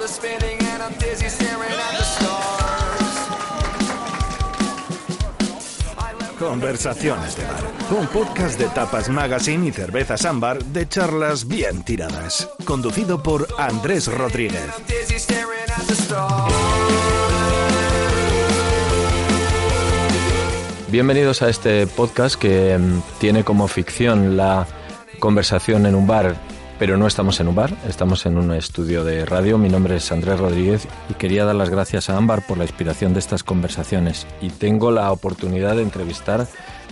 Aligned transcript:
world 0.00 0.04
is 0.04 0.16
spinning 0.16 0.58
and 0.72 0.82
I'm 0.82 0.92
dizzy 0.98 1.28
staring 1.28 1.72
at 1.72 1.98
the 1.98 2.04
stars. 2.04 3.16
Conversaciones 6.38 7.36
de 7.36 7.44
bar. 7.44 7.98
Un 7.98 8.06
podcast 8.06 8.58
de 8.58 8.66
Tapas 8.68 9.08
Magazine 9.10 9.66
y 9.66 9.72
Cervezas 9.72 10.24
Ámbar 10.24 10.64
de 10.64 10.88
charlas 10.88 11.46
bien 11.46 11.82
tiradas. 11.82 12.48
Conducido 12.64 13.22
por 13.22 13.46
Andrés 13.58 14.06
Rodríguez. 14.06 14.70
Bienvenidos 20.88 21.42
a 21.42 21.48
este 21.48 21.86
podcast 21.86 22.36
que 22.36 22.76
mm, 22.76 23.02
tiene 23.20 23.44
como 23.44 23.68
ficción 23.68 24.36
la 24.36 24.66
conversación 25.20 25.86
en 25.86 25.94
un 25.94 26.06
bar, 26.06 26.36
pero 26.80 26.96
no 26.96 27.06
estamos 27.06 27.38
en 27.40 27.48
un 27.48 27.54
bar, 27.54 27.76
estamos 27.86 28.24
en 28.24 28.38
un 28.38 28.54
estudio 28.54 29.04
de 29.04 29.26
radio. 29.26 29.58
Mi 29.58 29.68
nombre 29.68 29.96
es 29.96 30.10
Andrés 30.12 30.40
Rodríguez 30.40 30.88
y 31.10 31.14
quería 31.14 31.44
dar 31.44 31.54
las 31.54 31.68
gracias 31.68 32.08
a 32.08 32.16
Ámbar 32.16 32.46
por 32.46 32.56
la 32.56 32.64
inspiración 32.64 33.12
de 33.12 33.18
estas 33.18 33.44
conversaciones. 33.44 34.26
Y 34.40 34.48
tengo 34.48 34.90
la 34.90 35.12
oportunidad 35.12 35.76
de 35.76 35.82
entrevistar 35.82 36.46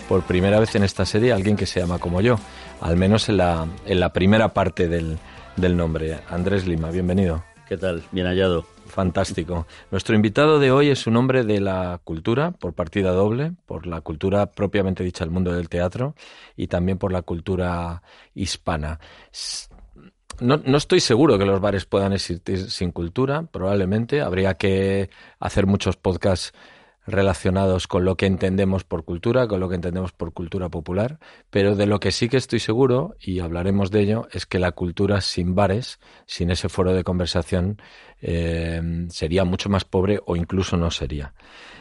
por 0.06 0.24
primera 0.24 0.60
vez 0.60 0.74
en 0.74 0.82
esta 0.82 1.06
serie 1.06 1.32
a 1.32 1.36
alguien 1.36 1.56
que 1.56 1.64
se 1.64 1.80
llama 1.80 1.98
como 1.98 2.20
yo, 2.20 2.38
al 2.82 2.98
menos 2.98 3.30
en 3.30 3.38
la, 3.38 3.66
en 3.86 3.98
la 3.98 4.12
primera 4.12 4.52
parte 4.52 4.88
del, 4.88 5.18
del 5.56 5.74
nombre. 5.74 6.20
Andrés 6.28 6.66
Lima, 6.66 6.90
bienvenido. 6.90 7.42
¿Qué 7.66 7.78
tal? 7.78 8.02
Bien 8.12 8.26
hallado. 8.26 8.66
Fantástico. 8.88 9.66
Nuestro 9.90 10.14
invitado 10.14 10.58
de 10.58 10.70
hoy 10.70 10.90
es 10.90 11.06
un 11.06 11.16
hombre 11.16 11.44
de 11.44 11.60
la 11.60 11.98
cultura, 12.04 12.50
por 12.50 12.74
partida 12.74 13.12
doble, 13.12 13.52
por 13.64 13.86
la 13.86 14.02
cultura 14.02 14.50
propiamente 14.50 15.02
dicha 15.02 15.24
del 15.24 15.32
mundo 15.32 15.52
del 15.52 15.70
teatro 15.70 16.14
y 16.56 16.66
también 16.66 16.98
por 16.98 17.10
la 17.10 17.22
cultura 17.22 18.02
hispana. 18.34 18.98
No, 20.40 20.60
no 20.64 20.78
estoy 20.78 21.00
seguro 21.00 21.38
que 21.38 21.44
los 21.44 21.60
bares 21.60 21.84
puedan 21.84 22.12
existir 22.12 22.70
sin 22.70 22.92
cultura, 22.92 23.42
probablemente. 23.42 24.20
Habría 24.20 24.54
que 24.54 25.10
hacer 25.40 25.66
muchos 25.66 25.96
podcasts 25.96 26.52
relacionados 27.08 27.86
con 27.86 28.04
lo 28.04 28.16
que 28.16 28.26
entendemos 28.26 28.84
por 28.84 29.04
cultura, 29.04 29.48
con 29.48 29.60
lo 29.60 29.68
que 29.68 29.74
entendemos 29.74 30.12
por 30.12 30.32
cultura 30.32 30.68
popular, 30.68 31.18
pero 31.50 31.74
de 31.74 31.86
lo 31.86 32.00
que 32.00 32.12
sí 32.12 32.28
que 32.28 32.36
estoy 32.36 32.60
seguro, 32.60 33.16
y 33.18 33.40
hablaremos 33.40 33.90
de 33.90 34.00
ello, 34.00 34.28
es 34.30 34.44
que 34.44 34.58
la 34.58 34.72
cultura 34.72 35.20
sin 35.22 35.54
bares, 35.54 35.98
sin 36.26 36.50
ese 36.50 36.68
foro 36.68 36.92
de 36.92 37.04
conversación, 37.04 37.80
eh, 38.20 39.06
sería 39.08 39.44
mucho 39.44 39.70
más 39.70 39.84
pobre 39.84 40.20
o 40.26 40.36
incluso 40.36 40.76
no 40.76 40.90
sería. 40.90 41.32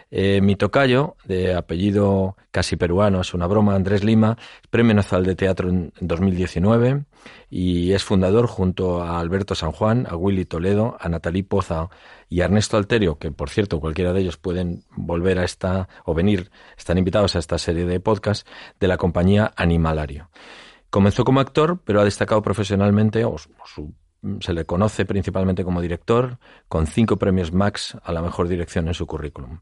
Eh, 0.10 0.40
mi 0.42 0.56
tocayo, 0.56 1.18
de 1.26 1.54
apellido 1.54 2.38
casi 2.52 2.78
peruano, 2.78 3.20
es 3.22 3.34
una 3.34 3.46
broma, 3.46 3.76
Andrés 3.76 4.04
Lima, 4.06 4.38
Premio 4.70 4.94
Nacional 4.94 5.26
de 5.26 5.36
Teatro 5.36 5.70
en 5.70 5.92
2019 6.00 7.04
y 7.50 7.92
es 7.92 8.04
fundador 8.06 8.48
junto 8.48 9.04
a 9.04 9.20
Alberto 9.20 9.54
San 9.54 9.72
Juan, 9.74 10.08
a 10.10 10.16
Willy 10.16 10.46
Toledo, 10.46 10.96
a 11.00 11.10
Natalí 11.10 11.44
Poza 11.44 11.90
y 12.30 12.40
a 12.40 12.46
Ernesto 12.46 12.78
Alterio, 12.78 13.18
que 13.18 13.32
por 13.32 13.50
cierto 13.50 13.82
cualquiera 13.82 14.14
de 14.14 14.22
ellos 14.22 14.38
pueden 14.38 14.86
volver 14.96 15.40
a 15.40 15.44
esta 15.44 15.90
o 16.06 16.14
venir, 16.14 16.52
están 16.78 16.98
invitados 16.98 17.36
a 17.36 17.40
esta 17.40 17.58
serie 17.58 17.86
de 17.86 18.00
podcast 18.00 18.48
de 18.80 18.88
la 18.88 18.96
compañía 18.98 19.52
Animalario. 19.58 20.30
Comenzó 20.90 21.26
como 21.26 21.42
actor, 21.42 21.82
pero 21.84 22.00
ha 22.00 22.06
destacado 22.06 22.42
profesionalmente, 22.42 23.26
o 23.26 23.38
su- 23.38 23.94
se 24.40 24.54
le 24.54 24.66
conoce 24.66 25.06
principalmente 25.06 25.64
como 25.64 25.82
director, 25.82 26.38
con 26.68 26.88
cinco 26.88 27.18
premios 27.18 27.52
Max 27.52 27.98
a 28.04 28.12
la 28.12 28.22
mejor 28.22 28.48
dirección 28.48 28.88
en 28.88 28.94
su 28.94 29.08
currículum. 29.08 29.60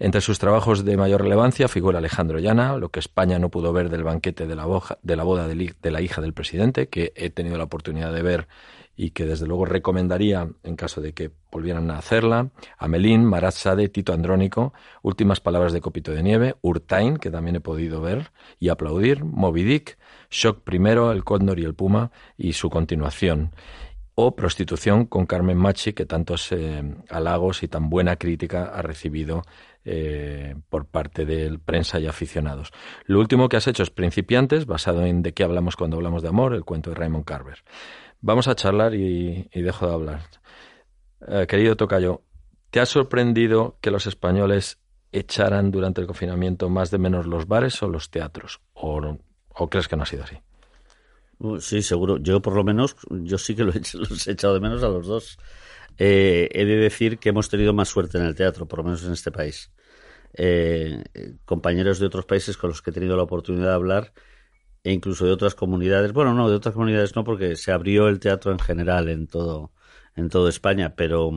Entre 0.00 0.20
sus 0.20 0.40
trabajos 0.40 0.84
de 0.84 0.96
mayor 0.96 1.22
relevancia 1.22 1.68
figura 1.68 1.98
Alejandro 1.98 2.40
Llana, 2.40 2.76
lo 2.76 2.88
que 2.88 2.98
España 2.98 3.38
no 3.38 3.48
pudo 3.48 3.72
ver 3.72 3.90
del 3.90 4.02
banquete 4.02 4.46
de 4.46 4.56
la, 4.56 4.64
boda 4.66 5.48
de 5.48 5.90
la 5.90 6.00
hija 6.00 6.20
del 6.20 6.32
presidente, 6.34 6.88
que 6.88 7.12
he 7.14 7.30
tenido 7.30 7.56
la 7.58 7.64
oportunidad 7.64 8.12
de 8.12 8.22
ver 8.22 8.48
y 8.96 9.10
que 9.10 9.26
desde 9.26 9.46
luego 9.46 9.64
recomendaría 9.64 10.48
en 10.62 10.76
caso 10.76 11.00
de 11.00 11.12
que 11.12 11.30
volvieran 11.50 11.90
a 11.90 11.98
hacerla. 11.98 12.50
Amelín, 12.78 13.24
Marat 13.24 13.54
Sade, 13.54 13.88
Tito 13.88 14.12
Andrónico, 14.12 14.72
Últimas 15.02 15.40
palabras 15.40 15.72
de 15.72 15.80
Copito 15.80 16.12
de 16.12 16.22
Nieve, 16.22 16.56
Urtain, 16.62 17.16
que 17.16 17.30
también 17.30 17.56
he 17.56 17.60
podido 17.60 18.00
ver 18.00 18.30
y 18.58 18.68
aplaudir, 18.68 19.24
Moby 19.24 19.64
Dick, 19.64 19.98
Shock 20.30 20.62
primero, 20.62 21.12
El 21.12 21.24
Cóndor 21.24 21.58
y 21.58 21.64
el 21.64 21.74
Puma 21.74 22.10
y 22.36 22.54
su 22.54 22.70
continuación. 22.70 23.52
O 24.16 24.36
Prostitución 24.36 25.06
con 25.06 25.26
Carmen 25.26 25.56
Machi, 25.58 25.92
que 25.92 26.06
tantos 26.06 26.52
eh, 26.52 26.82
halagos 27.10 27.64
y 27.64 27.68
tan 27.68 27.90
buena 27.90 28.14
crítica 28.16 28.66
ha 28.66 28.80
recibido 28.80 29.42
eh, 29.84 30.54
por 30.68 30.86
parte 30.86 31.24
de 31.26 31.58
prensa 31.58 31.98
y 31.98 32.06
aficionados. 32.06 32.70
Lo 33.06 33.18
último 33.18 33.48
que 33.48 33.56
has 33.56 33.66
hecho 33.66 33.82
es 33.82 33.90
Principiantes, 33.90 34.66
basado 34.66 35.04
en 35.04 35.22
De 35.22 35.34
qué 35.34 35.42
hablamos 35.42 35.74
cuando 35.74 35.96
hablamos 35.96 36.22
de 36.22 36.28
amor, 36.28 36.54
el 36.54 36.64
cuento 36.64 36.90
de 36.90 36.96
Raymond 36.96 37.24
Carver. 37.24 37.64
Vamos 38.20 38.46
a 38.46 38.54
charlar 38.54 38.94
y, 38.94 39.48
dejo 39.52 39.86
de 39.88 39.92
hablar. 39.92 40.20
Eh, 41.26 41.46
querido 41.48 41.76
Tocayo, 41.76 42.22
¿te 42.70 42.78
ha 42.80 42.86
sorprendido 42.86 43.78
que 43.80 43.90
los 43.90 44.06
españoles 44.06 44.78
echaran 45.10 45.72
durante 45.72 46.00
el 46.00 46.06
confinamiento 46.06 46.68
más 46.68 46.90
de 46.92 46.98
menos 46.98 47.26
los 47.26 47.48
bares 47.48 47.82
o 47.82 47.88
los 47.88 48.10
teatros? 48.10 48.60
¿O, 48.74 49.00
no- 49.00 49.18
o 49.48 49.68
crees 49.68 49.88
que 49.88 49.96
no 49.96 50.04
ha 50.04 50.06
sido 50.06 50.22
así? 50.22 50.36
Sí, 51.60 51.82
seguro. 51.82 52.18
Yo 52.18 52.40
por 52.40 52.54
lo 52.54 52.64
menos, 52.64 52.96
yo 53.10 53.38
sí 53.38 53.54
que 53.54 53.64
lo 53.64 53.72
he 53.72 53.80
los 53.94 54.26
he 54.26 54.32
echado 54.32 54.54
de 54.54 54.60
menos 54.60 54.82
a 54.82 54.88
los 54.88 55.06
dos. 55.06 55.38
Eh, 55.98 56.48
he 56.52 56.64
de 56.64 56.76
decir 56.76 57.18
que 57.18 57.28
hemos 57.30 57.48
tenido 57.48 57.72
más 57.72 57.88
suerte 57.88 58.18
en 58.18 58.24
el 58.24 58.34
teatro, 58.34 58.66
por 58.66 58.80
lo 58.80 58.84
menos 58.84 59.04
en 59.04 59.12
este 59.12 59.30
país. 59.30 59.72
Eh, 60.34 61.04
eh, 61.14 61.34
compañeros 61.44 61.98
de 61.98 62.06
otros 62.06 62.26
países 62.26 62.56
con 62.56 62.70
los 62.70 62.82
que 62.82 62.90
he 62.90 62.92
tenido 62.92 63.16
la 63.16 63.22
oportunidad 63.22 63.68
de 63.68 63.74
hablar 63.74 64.12
e 64.82 64.92
incluso 64.92 65.26
de 65.26 65.32
otras 65.32 65.54
comunidades. 65.54 66.12
Bueno, 66.12 66.34
no, 66.34 66.48
de 66.50 66.56
otras 66.56 66.74
comunidades 66.74 67.14
no, 67.16 67.24
porque 67.24 67.56
se 67.56 67.72
abrió 67.72 68.08
el 68.08 68.20
teatro 68.20 68.52
en 68.52 68.58
general 68.58 69.08
en 69.08 69.26
todo, 69.26 69.72
en 70.16 70.28
toda 70.28 70.50
España, 70.50 70.94
pero, 70.96 71.30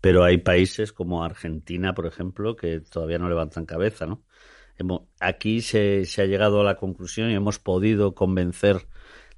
pero 0.00 0.24
hay 0.24 0.38
países 0.38 0.92
como 0.92 1.24
Argentina, 1.24 1.94
por 1.94 2.06
ejemplo, 2.06 2.56
que 2.56 2.80
todavía 2.80 3.18
no 3.18 3.28
levantan 3.28 3.66
cabeza, 3.66 4.06
¿no? 4.06 4.24
Aquí 5.20 5.60
se, 5.60 6.04
se 6.04 6.22
ha 6.22 6.26
llegado 6.26 6.60
a 6.60 6.64
la 6.64 6.76
conclusión 6.76 7.30
y 7.30 7.34
hemos 7.34 7.58
podido 7.58 8.14
convencer 8.14 8.86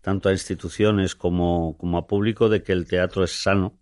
tanto 0.06 0.28
a 0.28 0.33
instituciones 0.33 1.17
como, 1.17 1.77
como 1.78 1.99
a 1.99 2.06
público 2.06 2.49
de 2.49 2.62
que 2.62 2.71
el 2.71 2.87
teatro 2.87 3.25
es 3.25 3.43
sano, 3.43 3.77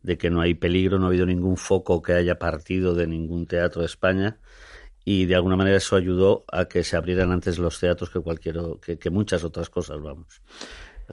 de 0.00 0.16
que 0.16 0.30
no 0.30 0.40
hay 0.40 0.54
peligro, 0.54 0.98
no 0.98 1.04
ha 1.04 1.08
habido 1.08 1.26
ningún 1.26 1.58
foco 1.58 2.00
que 2.00 2.14
haya 2.14 2.38
partido 2.38 2.94
de 2.94 3.06
ningún 3.06 3.44
teatro 3.46 3.82
de 3.82 3.86
España 3.86 4.38
y 5.04 5.26
de 5.26 5.34
alguna 5.34 5.56
manera 5.56 5.76
eso 5.76 5.96
ayudó 5.96 6.46
a 6.50 6.64
que 6.64 6.82
se 6.82 6.96
abrieran 6.96 7.30
antes 7.30 7.58
los 7.58 7.78
teatros 7.78 8.08
que 8.08 8.20
cualquier 8.20 8.56
que, 8.80 8.98
que 8.98 9.10
muchas 9.10 9.44
otras 9.44 9.68
cosas, 9.68 10.00
vamos. 10.00 10.40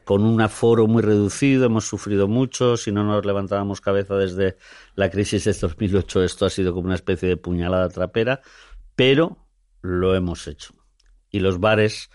Con 0.05 0.23
un 0.23 0.39
aforo 0.39 0.87
muy 0.87 1.01
reducido, 1.01 1.65
hemos 1.65 1.85
sufrido 1.85 2.29
mucho, 2.29 2.77
si 2.77 2.93
no 2.93 3.03
nos 3.03 3.25
levantábamos 3.25 3.81
cabeza 3.81 4.15
desde 4.15 4.55
la 4.95 5.09
crisis 5.09 5.43
de 5.43 5.51
2008, 5.51 6.23
esto 6.23 6.45
ha 6.45 6.49
sido 6.49 6.73
como 6.73 6.85
una 6.85 6.95
especie 6.95 7.27
de 7.27 7.35
puñalada 7.35 7.89
trapera, 7.89 8.39
pero 8.95 9.45
lo 9.81 10.15
hemos 10.15 10.47
hecho. 10.47 10.73
Y 11.29 11.41
los 11.41 11.59
bares 11.59 12.09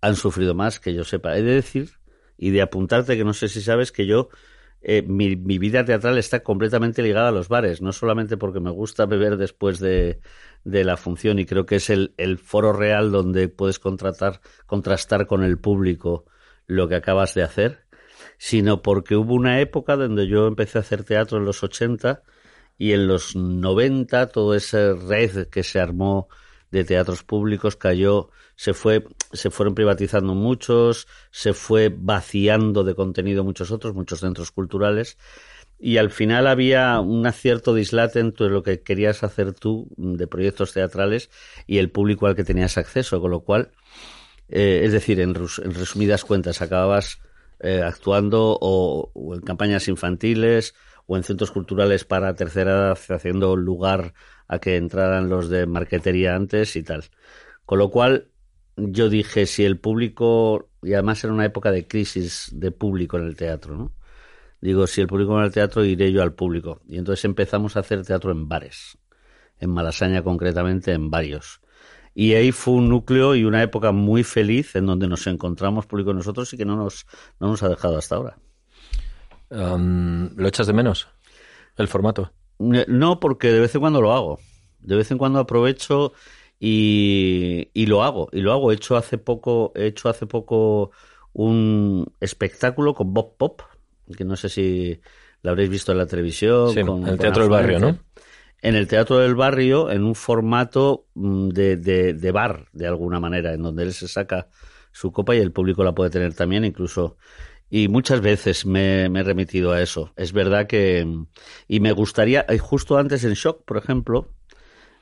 han 0.00 0.16
sufrido 0.16 0.54
más, 0.54 0.80
que 0.80 0.94
yo 0.94 1.04
sepa. 1.04 1.36
He 1.36 1.42
de 1.42 1.54
decir 1.54 1.90
y 2.36 2.50
de 2.50 2.62
apuntarte 2.62 3.16
que 3.16 3.24
no 3.24 3.34
sé 3.34 3.48
si 3.48 3.60
sabes 3.60 3.92
que 3.92 4.06
yo 4.06 4.28
eh, 4.80 5.02
mi, 5.02 5.34
vida 5.34 5.84
teatral 5.84 6.18
está 6.18 6.40
completamente 6.40 7.02
ligada 7.02 7.28
a 7.28 7.32
los 7.32 7.48
bares, 7.48 7.82
no 7.82 7.92
solamente 7.92 8.36
porque 8.36 8.60
me 8.60 8.70
gusta 8.70 9.06
beber 9.06 9.36
después 9.36 9.80
de, 9.80 10.20
de 10.64 10.84
la 10.84 10.96
función 10.96 11.38
y 11.40 11.46
creo 11.46 11.66
que 11.66 11.76
es 11.76 11.90
el, 11.90 12.14
el 12.16 12.38
foro 12.38 12.72
real 12.72 13.10
donde 13.10 13.48
puedes 13.48 13.80
contratar, 13.80 14.40
contrastar 14.66 15.26
con 15.26 15.42
el 15.42 15.58
público 15.58 16.26
lo 16.66 16.86
que 16.88 16.94
acabas 16.94 17.34
de 17.34 17.42
hacer, 17.42 17.86
sino 18.36 18.82
porque 18.82 19.16
hubo 19.16 19.34
una 19.34 19.60
época 19.60 19.96
donde 19.96 20.28
yo 20.28 20.46
empecé 20.46 20.78
a 20.78 20.82
hacer 20.82 21.02
teatro 21.02 21.38
en 21.38 21.44
los 21.44 21.64
80 21.64 22.22
y 22.78 22.92
en 22.92 23.08
los 23.08 23.34
90 23.34 24.28
toda 24.28 24.56
esa 24.56 24.94
red 24.94 25.48
que 25.48 25.64
se 25.64 25.80
armó 25.80 26.28
de 26.70 26.84
teatros 26.84 27.22
públicos 27.22 27.76
cayó, 27.76 28.30
se 28.56 28.74
fue, 28.74 29.06
se 29.32 29.50
fueron 29.50 29.74
privatizando 29.74 30.34
muchos, 30.34 31.06
se 31.30 31.52
fue 31.52 31.94
vaciando 31.96 32.84
de 32.84 32.94
contenido 32.94 33.44
muchos 33.44 33.70
otros, 33.70 33.94
muchos 33.94 34.20
centros 34.20 34.50
culturales, 34.50 35.16
y 35.78 35.98
al 35.98 36.10
final 36.10 36.46
había 36.46 36.98
un 37.00 37.30
cierto 37.32 37.72
dislate 37.72 38.18
entre 38.18 38.48
lo 38.48 38.62
que 38.62 38.80
querías 38.82 39.22
hacer 39.22 39.52
tú 39.52 39.88
de 39.96 40.26
proyectos 40.26 40.72
teatrales 40.72 41.30
y 41.66 41.78
el 41.78 41.90
público 41.90 42.26
al 42.26 42.34
que 42.34 42.44
tenías 42.44 42.78
acceso, 42.78 43.20
con 43.20 43.30
lo 43.30 43.40
cual, 43.40 43.70
eh, 44.48 44.80
es 44.84 44.92
decir, 44.92 45.20
en, 45.20 45.30
en 45.30 45.74
resumidas 45.74 46.24
cuentas, 46.24 46.62
acababas 46.62 47.20
eh, 47.60 47.82
actuando 47.84 48.58
o, 48.60 49.10
o 49.14 49.34
en 49.34 49.40
campañas 49.40 49.88
infantiles 49.88 50.74
o 51.06 51.16
en 51.16 51.24
centros 51.24 51.50
culturales 51.50 52.04
para 52.04 52.34
tercera 52.34 52.72
edad, 52.72 52.98
haciendo 53.08 53.56
lugar 53.56 54.14
a 54.48 54.58
que 54.58 54.76
entraran 54.76 55.28
los 55.28 55.48
de 55.48 55.66
marquetería 55.66 56.34
antes 56.34 56.74
y 56.76 56.82
tal. 56.82 57.04
Con 57.64 57.78
lo 57.78 57.90
cual, 57.90 58.28
yo 58.76 59.08
dije, 59.08 59.46
si 59.46 59.64
el 59.64 59.78
público, 59.78 60.70
y 60.82 60.94
además 60.94 61.22
era 61.22 61.32
una 61.32 61.44
época 61.44 61.70
de 61.70 61.86
crisis 61.86 62.50
de 62.52 62.70
público 62.70 63.18
en 63.18 63.26
el 63.26 63.36
teatro, 63.36 63.76
¿no? 63.76 63.92
Digo, 64.60 64.86
si 64.88 65.00
el 65.00 65.06
público 65.06 65.34
va 65.34 65.44
al 65.44 65.52
teatro, 65.52 65.84
iré 65.84 66.10
yo 66.10 66.22
al 66.22 66.34
público. 66.34 66.80
Y 66.88 66.98
entonces 66.98 67.24
empezamos 67.24 67.76
a 67.76 67.80
hacer 67.80 68.04
teatro 68.04 68.32
en 68.32 68.48
bares, 68.48 68.98
en 69.60 69.70
Malasaña 69.70 70.22
concretamente, 70.22 70.92
en 70.92 71.10
varios. 71.10 71.60
Y 72.14 72.34
ahí 72.34 72.50
fue 72.50 72.74
un 72.74 72.88
núcleo 72.88 73.36
y 73.36 73.44
una 73.44 73.62
época 73.62 73.92
muy 73.92 74.24
feliz 74.24 74.74
en 74.74 74.86
donde 74.86 75.06
nos 75.06 75.28
encontramos 75.28 75.86
público 75.86 76.12
nosotros 76.12 76.52
y 76.52 76.56
que 76.56 76.64
no 76.64 76.74
nos, 76.74 77.06
no 77.38 77.48
nos 77.48 77.62
ha 77.62 77.68
dejado 77.68 77.96
hasta 77.98 78.16
ahora. 78.16 78.38
¿Lo 79.50 80.48
echas 80.48 80.66
de 80.66 80.72
menos? 80.72 81.08
el 81.76 81.88
formato. 81.88 82.32
No, 82.58 83.20
porque 83.20 83.52
de 83.52 83.60
vez 83.60 83.74
en 83.74 83.80
cuando 83.80 84.00
lo 84.02 84.12
hago. 84.12 84.38
De 84.80 84.96
vez 84.96 85.10
en 85.10 85.18
cuando 85.18 85.38
aprovecho 85.38 86.12
y, 86.58 87.70
y 87.72 87.86
lo 87.86 88.02
hago. 88.02 88.28
Y 88.32 88.40
lo 88.40 88.52
hago. 88.52 88.72
He 88.72 88.74
hecho 88.74 88.96
hace 88.96 89.18
poco, 89.18 89.72
he 89.74 89.86
hecho 89.86 90.08
hace 90.08 90.26
poco 90.26 90.90
un 91.32 92.06
espectáculo 92.20 92.94
con 92.94 93.12
Bob 93.14 93.36
Pop, 93.36 93.62
que 94.16 94.24
no 94.24 94.36
sé 94.36 94.48
si 94.48 95.00
lo 95.42 95.50
habréis 95.50 95.70
visto 95.70 95.92
en 95.92 95.98
la 95.98 96.06
televisión. 96.06 96.74
Sí, 96.74 96.82
con- 96.82 96.98
en 97.02 97.08
el 97.08 97.10
con 97.10 97.18
Teatro 97.18 97.42
del 97.42 97.50
Barrio. 97.50 97.78
¿no? 97.78 97.98
En 98.60 98.74
el 98.74 98.88
Teatro 98.88 99.18
del 99.18 99.36
Barrio, 99.36 99.90
en 99.90 100.02
un 100.02 100.14
formato 100.16 101.06
mm, 101.14 101.48
de, 101.50 101.76
de, 101.76 102.12
de 102.14 102.32
bar, 102.32 102.66
de 102.72 102.88
alguna 102.88 103.20
manera, 103.20 103.52
en 103.54 103.62
donde 103.62 103.84
él 103.84 103.92
se 103.92 104.08
saca 104.08 104.48
su 104.90 105.12
copa 105.12 105.36
y 105.36 105.38
el 105.38 105.52
público 105.52 105.84
la 105.84 105.94
puede 105.94 106.10
tener 106.10 106.34
también, 106.34 106.64
incluso. 106.64 107.16
Y 107.70 107.88
muchas 107.88 108.20
veces 108.20 108.66
me, 108.66 109.08
me 109.10 109.20
he 109.20 109.22
remitido 109.22 109.72
a 109.72 109.82
eso. 109.82 110.12
Es 110.16 110.32
verdad 110.32 110.66
que. 110.66 111.06
Y 111.68 111.80
me 111.80 111.92
gustaría, 111.92 112.44
eh, 112.48 112.58
justo 112.58 112.98
antes 112.98 113.24
en 113.24 113.34
Shock, 113.34 113.64
por 113.64 113.76
ejemplo, 113.76 114.28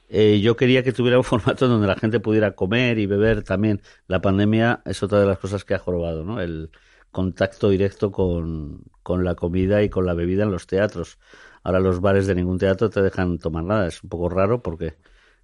eh, 0.08 0.40
yo 0.40 0.56
quería 0.56 0.82
que 0.82 0.92
tuviera 0.92 1.18
un 1.18 1.24
formato 1.24 1.68
donde 1.68 1.86
la 1.86 1.96
gente 1.96 2.20
pudiera 2.20 2.54
comer 2.54 2.98
y 2.98 3.06
beber 3.06 3.42
también. 3.42 3.82
La 4.08 4.20
pandemia 4.20 4.82
es 4.84 5.02
otra 5.02 5.20
de 5.20 5.26
las 5.26 5.38
cosas 5.38 5.64
que 5.64 5.74
ha 5.74 5.78
jorobado, 5.78 6.24
¿no? 6.24 6.40
El 6.40 6.70
contacto 7.10 7.70
directo 7.70 8.12
con, 8.12 8.84
con 9.02 9.24
la 9.24 9.34
comida 9.34 9.82
y 9.82 9.88
con 9.88 10.06
la 10.06 10.14
bebida 10.14 10.44
en 10.44 10.50
los 10.52 10.66
teatros. 10.66 11.18
Ahora 11.62 11.80
los 11.80 12.00
bares 12.00 12.26
de 12.26 12.34
ningún 12.34 12.58
teatro 12.58 12.90
te 12.90 13.02
dejan 13.02 13.38
tomar 13.38 13.64
nada. 13.64 13.86
Es 13.88 14.02
un 14.02 14.10
poco 14.10 14.28
raro 14.28 14.62
porque 14.62 14.96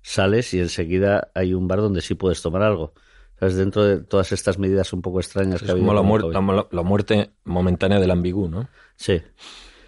sales 0.03 0.53
y 0.55 0.61
enseguida 0.61 1.31
hay 1.35 1.55
un 1.55 1.69
bar 1.69 1.81
donde 1.81 2.01
sí 2.03 2.15
puedes 2.15 2.43
tomar 2.43 2.63
algo. 2.63 2.95
¿Sabes? 3.43 3.56
Dentro 3.56 3.83
de 3.83 3.99
todas 4.05 4.31
estas 4.31 4.56
medidas 4.56 4.93
un 4.93 5.03
poco 5.03 5.19
extrañas 5.19 5.56
Es 5.61 5.62
que 5.62 5.73
como 5.77 5.93
la, 5.94 6.00
muer- 6.03 6.69
la 6.71 6.83
muerte 6.83 7.33
momentánea 7.43 7.99
del 7.99 8.12
ambigú, 8.12 8.49
¿no? 8.49 8.69
Sí. 8.94 9.21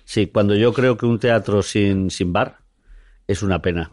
Sí, 0.05 0.27
cuando 0.27 0.57
yo 0.57 0.73
creo 0.73 0.97
que 0.97 1.07
un 1.07 1.21
teatro 1.21 1.63
sin, 1.63 2.11
sin 2.11 2.33
bar 2.33 2.59
es 3.29 3.45
una 3.45 3.63
pena. 3.63 3.93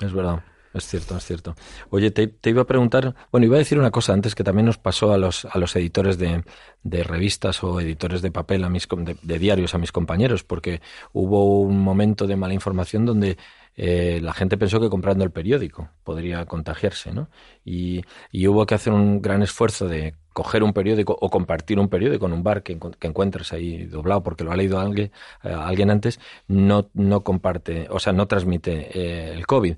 Es 0.00 0.12
verdad, 0.12 0.42
es 0.72 0.86
cierto, 0.86 1.16
es 1.16 1.24
cierto. 1.24 1.54
Oye, 1.90 2.10
te, 2.10 2.32
iba 2.48 2.62
a 2.62 2.66
preguntar, 2.66 3.14
bueno, 3.32 3.46
iba 3.46 3.56
a 3.56 3.58
decir 3.58 3.78
una 3.78 3.90
cosa 3.90 4.12
antes 4.12 4.34
que 4.34 4.44
también 4.44 4.66
nos 4.66 4.78
pasó 4.78 5.12
a 5.12 5.18
los, 5.18 5.44
a 5.44 5.58
los 5.58 5.74
editores 5.76 6.18
de, 6.18 6.44
de 6.82 7.02
revistas 7.02 7.62
o 7.64 7.80
editores 7.80 8.22
de 8.22 8.30
papel, 8.30 8.64
a 8.64 8.68
mis, 8.68 8.86
de, 8.88 9.16
de 9.20 9.38
diarios, 9.38 9.74
a 9.74 9.78
mis 9.78 9.92
compañeros, 9.92 10.44
porque 10.44 10.80
hubo 11.12 11.60
un 11.60 11.80
momento 11.80 12.26
de 12.26 12.36
mala 12.36 12.54
información 12.54 13.04
donde 13.04 13.36
eh, 13.76 14.20
la 14.22 14.32
gente 14.32 14.58
pensó 14.58 14.80
que 14.80 14.90
comprando 14.90 15.24
el 15.24 15.30
periódico 15.30 15.88
podría 16.04 16.44
contagiarse, 16.44 17.12
¿no? 17.12 17.30
Y, 17.64 18.02
y 18.30 18.46
hubo 18.46 18.66
que 18.66 18.74
hacer 18.74 18.92
un 18.92 19.22
gran 19.22 19.42
esfuerzo 19.42 19.88
de 19.88 20.14
coger 20.32 20.62
un 20.62 20.72
periódico 20.72 21.16
o 21.20 21.30
compartir 21.30 21.78
un 21.78 21.88
periódico 21.88 22.26
en 22.26 22.32
un 22.32 22.42
bar 22.42 22.62
que, 22.62 22.78
que 22.98 23.08
encuentres 23.08 23.52
ahí 23.52 23.84
doblado 23.84 24.22
porque 24.22 24.44
lo 24.44 24.52
ha 24.52 24.56
leído 24.56 24.78
alguien, 24.78 25.12
eh, 25.42 25.52
alguien 25.52 25.90
antes, 25.90 26.20
no, 26.46 26.90
no 26.94 27.22
comparte, 27.24 27.86
o 27.90 27.98
sea, 27.98 28.12
no 28.12 28.26
transmite 28.26 28.90
eh, 28.98 29.32
el 29.34 29.46
COVID. 29.46 29.76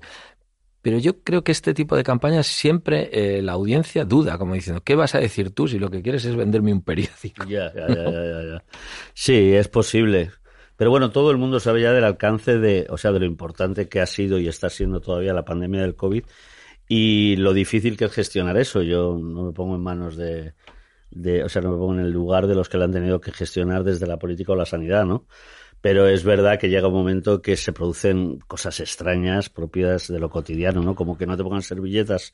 Pero 0.83 0.99
yo 0.99 1.23
creo 1.23 1.45
que 1.45 1.53
este 1.53 1.73
tipo 1.73 1.95
de 1.95 2.03
campañas 2.03 2.45
siempre 2.45 3.09
eh, 3.13 3.41
la 3.41 3.53
audiencia 3.53 4.03
duda, 4.03 4.37
como 4.37 4.53
diciendo, 4.53 4.83
¿qué 4.83 4.95
vas 4.95 5.15
a 5.15 5.19
decir 5.19 5.51
tú 5.51 5.65
si 5.65 5.79
lo 5.79 5.89
que 5.89 6.01
quieres 6.01 6.25
es 6.25 6.35
venderme 6.35 6.73
un 6.73 6.81
periódico? 6.81 7.45
Ya, 7.47 7.73
ya, 7.73 7.87
ya, 7.87 8.03
ya, 8.03 8.11
ya, 8.11 8.43
ya. 8.43 8.63
Sí, 9.13 9.53
es 9.53 9.69
posible. 9.69 10.31
Pero 10.75 10.91
bueno, 10.91 11.09
todo 11.09 11.31
el 11.31 11.37
mundo 11.37 11.61
sabe 11.61 11.81
ya 11.81 11.93
del 11.93 12.03
alcance 12.03 12.57
de, 12.59 12.85
o 12.89 12.97
sea, 12.97 13.13
de 13.13 13.19
lo 13.19 13.25
importante 13.25 13.87
que 13.87 14.01
ha 14.01 14.05
sido 14.05 14.39
y 14.39 14.49
está 14.49 14.69
siendo 14.69 14.99
todavía 14.99 15.33
la 15.33 15.45
pandemia 15.45 15.81
del 15.81 15.95
COVID 15.95 16.25
y 16.89 17.37
lo 17.37 17.53
difícil 17.53 17.95
que 17.95 18.05
es 18.05 18.11
gestionar 18.11 18.57
eso. 18.57 18.81
Yo 18.81 19.17
no 19.17 19.45
me 19.45 19.51
pongo 19.53 19.75
en 19.75 19.81
manos 19.81 20.17
de, 20.17 20.53
de, 21.11 21.45
o 21.45 21.49
sea, 21.49 21.61
no 21.61 21.71
me 21.71 21.77
pongo 21.77 21.93
en 21.93 22.01
el 22.01 22.11
lugar 22.11 22.47
de 22.47 22.55
los 22.55 22.67
que 22.67 22.77
lo 22.77 22.83
han 22.83 22.91
tenido 22.91 23.21
que 23.21 23.31
gestionar 23.31 23.85
desde 23.85 24.05
la 24.05 24.19
política 24.19 24.51
o 24.51 24.55
la 24.57 24.65
sanidad, 24.65 25.05
¿no? 25.05 25.27
Pero 25.83 26.07
es 26.07 26.23
verdad 26.23 26.57
que 26.57 26.69
llega 26.69 26.87
un 26.87 26.93
momento 26.93 27.41
que 27.41 27.57
se 27.57 27.73
producen 27.73 28.39
cosas 28.47 28.79
extrañas 28.79 29.49
propias 29.49 30.07
de 30.07 30.17
lo 30.17 30.29
cotidiano, 30.29 30.81
¿no? 30.81 30.95
Como 30.95 31.17
que 31.17 31.25
no 31.25 31.35
te 31.35 31.43
pongan 31.43 31.61
servilletas 31.61 32.33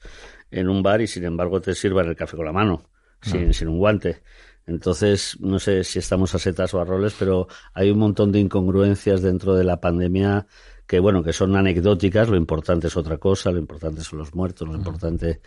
en 0.52 0.70
un 0.70 0.84
bar 0.84 1.02
y 1.02 1.08
sin 1.08 1.24
embargo 1.26 1.60
te 1.60 1.74
sirvan 1.74 2.10
el 2.10 2.16
café 2.16 2.38
con 2.38 2.46
la 2.46 2.52
mano, 2.52 2.92
sin, 3.24 3.52
sin 3.52 3.70
un 3.70 3.80
guante. 3.80 4.22
Entonces, 4.68 5.36
no 5.40 5.58
sé 5.58 5.84
si 5.84 5.98
estamos 5.98 6.36
a 6.36 6.38
setas 6.38 6.76
o 6.76 6.80
a 6.80 6.86
roles, 6.86 7.16
pero 7.18 7.48
hay 7.74 7.90
un 7.90 7.98
montón 7.98 8.32
de 8.32 8.38
incongruencias 8.38 9.24
dentro 9.24 9.56
de 9.56 9.64
la 9.64 9.82
pandemia 9.82 10.46
que, 10.86 11.00
bueno, 11.00 11.24
que 11.24 11.34
son 11.34 11.56
anecdóticas. 11.56 12.30
Lo 12.30 12.38
importante 12.38 12.86
es 12.86 12.96
otra 12.96 13.18
cosa, 13.18 13.52
lo 13.52 13.58
importante 13.58 14.02
son 14.02 14.20
los 14.20 14.36
muertos, 14.36 14.68
lo 14.68 14.76
importante. 14.76 15.42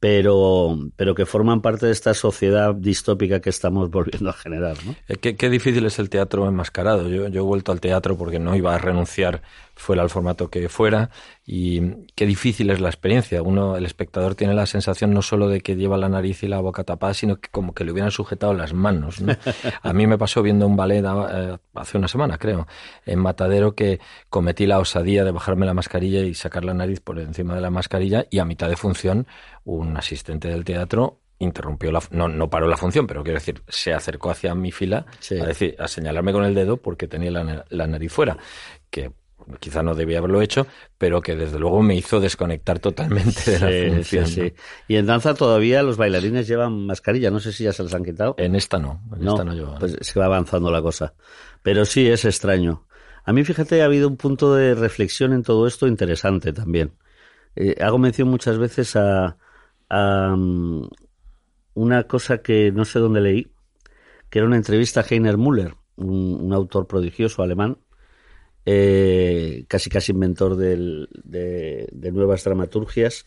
Pero, 0.00 0.78
pero 0.96 1.14
que 1.14 1.26
forman 1.26 1.60
parte 1.60 1.84
de 1.86 1.92
esta 1.92 2.14
sociedad 2.14 2.74
distópica 2.74 3.40
que 3.40 3.50
estamos 3.50 3.90
volviendo 3.90 4.30
a 4.30 4.32
generar, 4.32 4.76
¿no? 4.86 4.96
Eh, 5.08 5.16
Qué, 5.18 5.36
qué 5.36 5.50
difícil 5.50 5.84
es 5.84 5.98
el 5.98 6.08
teatro 6.08 6.48
enmascarado. 6.48 7.08
Yo, 7.08 7.28
yo 7.28 7.40
he 7.42 7.44
vuelto 7.44 7.70
al 7.70 7.80
teatro 7.80 8.16
porque 8.16 8.38
no 8.38 8.56
iba 8.56 8.74
a 8.74 8.78
renunciar 8.78 9.42
fuera 9.80 10.02
al 10.02 10.10
formato 10.10 10.50
que 10.50 10.68
fuera 10.68 11.10
y 11.44 12.06
qué 12.14 12.26
difícil 12.26 12.70
es 12.70 12.80
la 12.80 12.88
experiencia. 12.88 13.42
Uno, 13.42 13.76
el 13.76 13.84
espectador 13.86 14.34
tiene 14.34 14.54
la 14.54 14.66
sensación 14.66 15.12
no 15.12 15.22
solo 15.22 15.48
de 15.48 15.60
que 15.60 15.74
lleva 15.76 15.96
la 15.96 16.08
nariz 16.08 16.42
y 16.42 16.48
la 16.48 16.60
boca 16.60 16.84
tapada, 16.84 17.14
sino 17.14 17.40
que 17.40 17.48
como 17.50 17.74
que 17.74 17.84
le 17.84 17.92
hubieran 17.92 18.10
sujetado 18.10 18.54
las 18.54 18.72
manos. 18.72 19.20
¿no? 19.20 19.34
A 19.82 19.92
mí 19.92 20.06
me 20.06 20.18
pasó 20.18 20.42
viendo 20.42 20.66
un 20.66 20.76
ballet 20.76 21.04
eh, 21.04 21.58
hace 21.74 21.98
una 21.98 22.08
semana, 22.08 22.38
creo, 22.38 22.66
en 23.06 23.18
Matadero 23.18 23.74
que 23.74 24.00
cometí 24.28 24.66
la 24.66 24.78
osadía 24.78 25.24
de 25.24 25.30
bajarme 25.30 25.66
la 25.66 25.74
mascarilla 25.74 26.20
y 26.20 26.34
sacar 26.34 26.64
la 26.64 26.74
nariz 26.74 27.00
por 27.00 27.18
encima 27.18 27.54
de 27.54 27.60
la 27.60 27.70
mascarilla 27.70 28.26
y 28.30 28.38
a 28.38 28.44
mitad 28.44 28.68
de 28.68 28.76
función 28.76 29.26
un 29.64 29.96
asistente 29.96 30.48
del 30.48 30.64
teatro 30.64 31.20
interrumpió 31.38 31.90
la 31.90 32.02
no 32.10 32.28
no 32.28 32.50
paró 32.50 32.68
la 32.68 32.76
función 32.76 33.06
pero 33.06 33.22
quiero 33.22 33.38
decir 33.38 33.62
se 33.66 33.94
acercó 33.94 34.30
hacia 34.30 34.54
mi 34.54 34.72
fila 34.72 35.06
Sí. 35.20 35.38
a 35.40 35.46
decir 35.46 35.74
a 35.78 35.88
señalarme 35.88 36.32
con 36.32 36.44
el 36.44 36.54
dedo 36.54 36.76
porque 36.76 37.08
tenía 37.08 37.30
la, 37.30 37.64
la 37.68 37.86
nariz 37.86 38.12
fuera 38.12 38.36
que 38.90 39.12
quizá 39.60 39.82
no 39.82 39.94
debía 39.94 40.18
haberlo 40.18 40.42
hecho 40.42 40.66
pero 40.98 41.20
que 41.22 41.36
desde 41.36 41.58
luego 41.58 41.82
me 41.82 41.94
hizo 41.96 42.20
desconectar 42.20 42.78
totalmente 42.78 43.50
de 43.50 43.58
la 43.60 43.72
Sí, 43.72 43.82
función 43.82 44.26
sí, 44.26 44.36
¿no? 44.36 44.48
sí. 44.48 44.54
Y 44.88 44.96
en 44.96 45.06
danza 45.06 45.34
todavía 45.34 45.82
los 45.82 45.96
bailarines 45.96 46.46
llevan 46.48 46.86
mascarilla. 46.86 47.30
No 47.30 47.40
sé 47.40 47.52
si 47.52 47.64
ya 47.64 47.72
se 47.72 47.82
las 47.82 47.94
han 47.94 48.04
quitado. 48.04 48.34
en 48.38 48.54
esta 48.54 48.78
no 48.78 49.00
en 49.16 49.24
No, 49.24 49.30
esta 49.32 49.44
no 49.44 49.54
llevaba. 49.54 49.78
pues 49.78 49.96
se 50.00 50.18
va 50.18 50.26
avanzando 50.26 50.70
la 50.70 50.82
cosa. 50.82 51.14
Pero 51.62 51.84
sí 51.84 52.06
es 52.08 52.24
extraño. 52.24 52.86
A 53.24 53.32
mí, 53.32 53.44
fíjate, 53.44 53.82
ha 53.82 53.84
habido 53.86 54.08
un 54.08 54.16
punto 54.16 54.54
de 54.54 54.74
reflexión 54.74 55.32
en 55.32 55.42
todo 55.42 55.66
esto 55.66 55.86
interesante 55.86 56.52
también. 56.52 56.92
Eh, 57.56 57.76
hago 57.82 57.98
mención 57.98 58.28
muchas 58.28 58.58
veces 58.58 58.96
a, 58.96 59.36
a, 59.88 60.34
mm, 60.36 60.88
una 61.74 62.04
cosa 62.04 62.38
que 62.42 62.72
no 62.72 62.84
sé 62.84 62.98
dónde 62.98 63.20
leí, 63.20 63.52
que 64.30 64.38
era 64.40 64.46
una 64.46 64.56
entrevista 64.56 65.00
a 65.00 65.04
Heiner 65.08 65.36
Müller, 65.38 65.74
un, 65.96 66.38
un 66.40 66.52
autor 66.52 66.86
prodigioso 66.86 67.42
alemán, 67.42 67.78
eh, 68.66 69.64
casi 69.68 69.90
casi 69.90 70.12
inventor 70.12 70.56
del- 70.56 71.08
de, 71.24 71.88
nuevas 72.12 72.44
dramaturgias, 72.44 73.26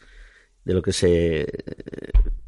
de 0.65 0.73
lo 0.73 0.81
que 0.81 0.93
se 0.93 1.47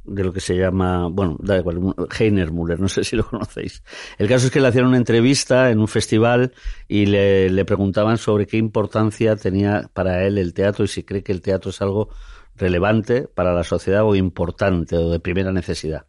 de 0.03 0.23
lo 0.23 0.31
que 0.31 0.39
se 0.39 0.55
llama, 0.55 1.07
bueno, 1.07 1.35
da 1.41 1.57
igual, 1.57 1.79
Heiner 2.19 2.51
Müller, 2.51 2.79
no 2.79 2.87
sé 2.87 3.03
si 3.03 3.15
lo 3.15 3.25
conocéis. 3.27 3.83
El 4.19 4.27
caso 4.27 4.45
es 4.45 4.51
que 4.53 4.59
le 4.59 4.67
hacían 4.67 4.85
una 4.85 4.97
entrevista 4.97 5.71
en 5.71 5.79
un 5.79 5.87
festival 5.87 6.53
y 6.87 7.07
le, 7.07 7.49
le 7.49 7.65
preguntaban 7.65 8.17
sobre 8.19 8.45
qué 8.45 8.57
importancia 8.57 9.35
tenía 9.35 9.89
para 9.93 10.23
él 10.27 10.37
el 10.37 10.53
teatro 10.53 10.85
y 10.85 10.87
si 10.87 11.03
cree 11.03 11.23
que 11.23 11.31
el 11.31 11.41
teatro 11.41 11.71
es 11.71 11.81
algo 11.81 12.09
relevante 12.55 13.23
para 13.27 13.53
la 13.53 13.63
sociedad 13.63 14.03
o 14.05 14.15
importante 14.15 14.95
o 14.95 15.09
de 15.09 15.19
primera 15.19 15.51
necesidad. 15.51 16.05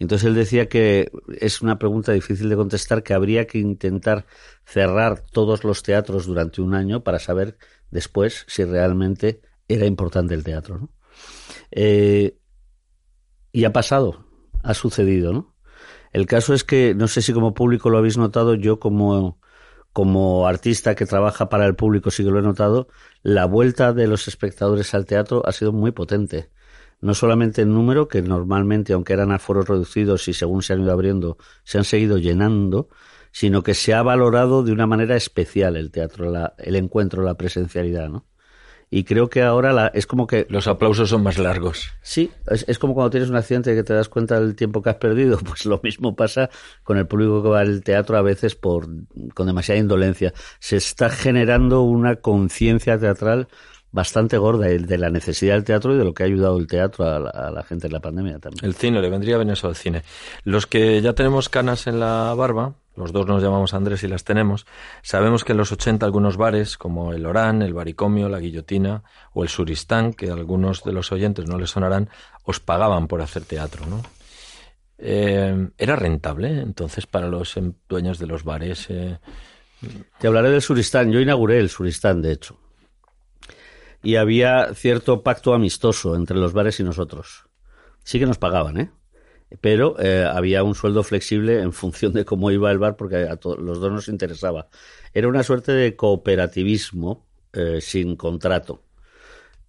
Entonces 0.00 0.26
él 0.26 0.34
decía 0.34 0.66
que 0.68 1.12
es 1.38 1.60
una 1.60 1.78
pregunta 1.78 2.12
difícil 2.12 2.48
de 2.48 2.56
contestar, 2.56 3.02
que 3.02 3.12
habría 3.12 3.46
que 3.46 3.58
intentar 3.58 4.26
cerrar 4.64 5.20
todos 5.20 5.62
los 5.62 5.82
teatros 5.82 6.26
durante 6.26 6.62
un 6.62 6.74
año 6.74 7.04
para 7.04 7.18
saber 7.18 7.58
después 7.90 8.46
si 8.48 8.64
realmente 8.64 9.42
era 9.68 9.84
importante 9.84 10.34
el 10.34 10.42
teatro. 10.42 10.88
Eh, 11.70 12.38
y 13.52 13.64
ha 13.64 13.72
pasado, 13.74 14.24
ha 14.62 14.72
sucedido, 14.72 15.34
¿no? 15.34 15.54
El 16.12 16.26
caso 16.26 16.54
es 16.54 16.64
que, 16.64 16.94
no 16.94 17.06
sé 17.06 17.20
si 17.20 17.34
como 17.34 17.52
público 17.52 17.90
lo 17.90 17.98
habéis 17.98 18.16
notado, 18.16 18.54
yo 18.54 18.80
como, 18.80 19.38
como 19.92 20.46
artista 20.46 20.94
que 20.94 21.04
trabaja 21.04 21.50
para 21.50 21.66
el 21.66 21.76
público 21.76 22.10
sí 22.10 22.24
que 22.24 22.30
lo 22.30 22.38
he 22.38 22.42
notado, 22.42 22.88
la 23.22 23.44
vuelta 23.44 23.92
de 23.92 24.06
los 24.06 24.28
espectadores 24.28 24.94
al 24.94 25.04
teatro 25.04 25.42
ha 25.46 25.52
sido 25.52 25.72
muy 25.72 25.92
potente. 25.92 26.50
No 27.00 27.14
solamente 27.14 27.62
en 27.62 27.72
número, 27.74 28.08
que 28.08 28.22
normalmente, 28.22 28.92
aunque 28.92 29.12
eran 29.14 29.32
aforos 29.32 29.68
reducidos 29.68 30.28
y 30.28 30.34
según 30.34 30.62
se 30.62 30.74
han 30.74 30.82
ido 30.82 30.92
abriendo, 30.92 31.38
se 31.64 31.78
han 31.78 31.84
seguido 31.84 32.18
llenando, 32.18 32.88
sino 33.32 33.62
que 33.62 33.74
se 33.74 33.94
ha 33.94 34.02
valorado 34.02 34.62
de 34.62 34.72
una 34.72 34.86
manera 34.86 35.16
especial 35.16 35.76
el 35.76 35.90
teatro, 35.90 36.30
la- 36.30 36.54
el 36.58 36.76
encuentro, 36.76 37.22
la 37.22 37.36
presencialidad, 37.36 38.08
¿no? 38.08 38.26
Y 38.92 39.04
creo 39.04 39.30
que 39.30 39.42
ahora 39.42 39.72
la, 39.72 39.86
es 39.88 40.06
como 40.06 40.26
que 40.26 40.46
los 40.50 40.66
aplausos 40.66 41.08
son 41.10 41.22
más 41.22 41.38
largos 41.38 41.90
Sí, 42.02 42.32
es, 42.48 42.64
es 42.68 42.78
como 42.80 42.94
cuando 42.94 43.10
tienes 43.10 43.30
un 43.30 43.36
accidente 43.36 43.74
que 43.74 43.84
te 43.84 43.94
das 43.94 44.08
cuenta 44.08 44.40
del 44.40 44.56
tiempo 44.56 44.82
que 44.82 44.90
has 44.90 44.96
perdido, 44.96 45.38
pues 45.46 45.64
lo 45.64 45.80
mismo 45.82 46.16
pasa 46.16 46.50
con 46.82 46.98
el 46.98 47.06
público 47.06 47.42
que 47.42 47.48
va 47.50 47.60
al 47.60 47.82
teatro 47.84 48.16
a 48.16 48.22
veces 48.22 48.56
por 48.56 48.88
con 49.34 49.46
demasiada 49.46 49.78
indolencia. 49.80 50.32
Se 50.58 50.76
está 50.76 51.08
generando 51.08 51.82
una 51.82 52.16
conciencia 52.16 52.98
teatral 52.98 53.48
bastante 53.92 54.38
gorda 54.38 54.68
el 54.68 54.86
de 54.86 54.98
la 54.98 55.10
necesidad 55.10 55.54
del 55.54 55.64
teatro 55.64 55.94
y 55.94 55.98
de 55.98 56.04
lo 56.04 56.14
que 56.14 56.22
ha 56.22 56.26
ayudado 56.26 56.58
el 56.58 56.66
teatro 56.66 57.04
a 57.06 57.18
la, 57.18 57.30
a 57.30 57.50
la 57.50 57.62
gente 57.62 57.86
en 57.88 57.92
la 57.92 58.00
pandemia 58.00 58.38
también. 58.38 58.64
El 58.64 58.74
cine, 58.74 59.00
le 59.00 59.10
vendría 59.10 59.36
bien 59.36 59.50
eso 59.50 59.68
al 59.68 59.76
cine. 59.76 60.02
Los 60.44 60.66
que 60.66 61.00
ya 61.02 61.12
tenemos 61.12 61.48
canas 61.48 61.86
en 61.86 61.98
la 62.00 62.32
barba, 62.34 62.74
los 62.96 63.12
dos 63.12 63.26
nos 63.26 63.42
llamamos 63.42 63.72
Andrés 63.74 64.02
y 64.02 64.08
las 64.08 64.24
tenemos, 64.24 64.66
sabemos 65.02 65.44
que 65.44 65.52
en 65.52 65.58
los 65.58 65.72
80 65.72 66.04
algunos 66.04 66.36
bares, 66.36 66.76
como 66.76 67.12
el 67.12 67.24
Orán, 67.26 67.62
el 67.62 67.72
Baricomio, 67.74 68.28
la 68.28 68.40
Guillotina 68.40 69.02
o 69.32 69.42
el 69.42 69.48
Suristán, 69.48 70.12
que 70.12 70.30
a 70.30 70.34
algunos 70.34 70.84
de 70.84 70.92
los 70.92 71.10
oyentes 71.12 71.46
no 71.48 71.58
les 71.58 71.70
sonarán, 71.70 72.10
os 72.44 72.60
pagaban 72.60 73.06
por 73.06 73.22
hacer 73.22 73.44
teatro, 73.44 73.86
¿no? 73.86 74.02
Eh, 74.98 75.70
¿Era 75.78 75.96
rentable 75.96 76.60
entonces 76.60 77.06
para 77.06 77.26
los 77.28 77.56
em, 77.56 77.72
dueños 77.88 78.18
de 78.18 78.26
los 78.26 78.44
bares? 78.44 78.86
eh, 78.90 79.18
Te 80.18 80.26
hablaré 80.26 80.50
del 80.50 80.60
Suristán. 80.60 81.10
Yo 81.10 81.20
inauguré 81.20 81.58
el 81.58 81.70
Suristán, 81.70 82.20
de 82.20 82.32
hecho. 82.32 82.58
Y 84.02 84.16
había 84.16 84.74
cierto 84.74 85.22
pacto 85.22 85.54
amistoso 85.54 86.16
entre 86.16 86.36
los 86.36 86.52
bares 86.52 86.80
y 86.80 86.84
nosotros. 86.84 87.46
Sí 88.02 88.18
que 88.18 88.26
nos 88.26 88.38
pagaban, 88.38 88.78
¿eh? 88.80 88.90
Pero 89.60 89.96
eh, 89.98 90.24
había 90.30 90.62
un 90.62 90.74
sueldo 90.74 91.02
flexible 91.02 91.60
en 91.60 91.72
función 91.72 92.12
de 92.12 92.24
cómo 92.24 92.50
iba 92.50 92.70
el 92.70 92.78
bar, 92.78 92.96
porque 92.96 93.16
a 93.16 93.38
los 93.58 93.80
dos 93.80 93.92
nos 93.92 94.08
interesaba. 94.08 94.68
Era 95.12 95.28
una 95.28 95.42
suerte 95.42 95.72
de 95.72 95.96
cooperativismo 95.96 97.26
eh, 97.52 97.80
sin 97.80 98.16
contrato. 98.16 98.82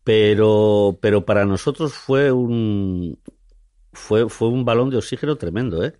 Pero, 0.04 1.00
pero 1.02 1.26
para 1.26 1.46
nosotros 1.46 1.94
fue 1.94 2.32
un, 2.32 3.20
fue, 3.94 4.30
fue 4.30 4.50
un 4.50 4.66
balón 4.66 4.90
de 4.90 4.98
oxígeno 4.98 5.36
tremendo, 5.38 5.84
¿eh? 5.84 5.94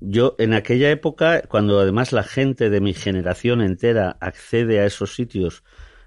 Yo 0.00 0.36
en 0.38 0.52
aquella 0.52 0.90
época, 0.90 1.42
cuando 1.48 1.80
además 1.80 2.12
la 2.12 2.24
gente 2.24 2.68
de 2.70 2.80
mi 2.80 2.94
generación 2.94 3.62
entera 3.62 4.16
accede 4.20 4.80
a 4.80 4.86
esos 4.86 5.14
sitios 5.14 5.64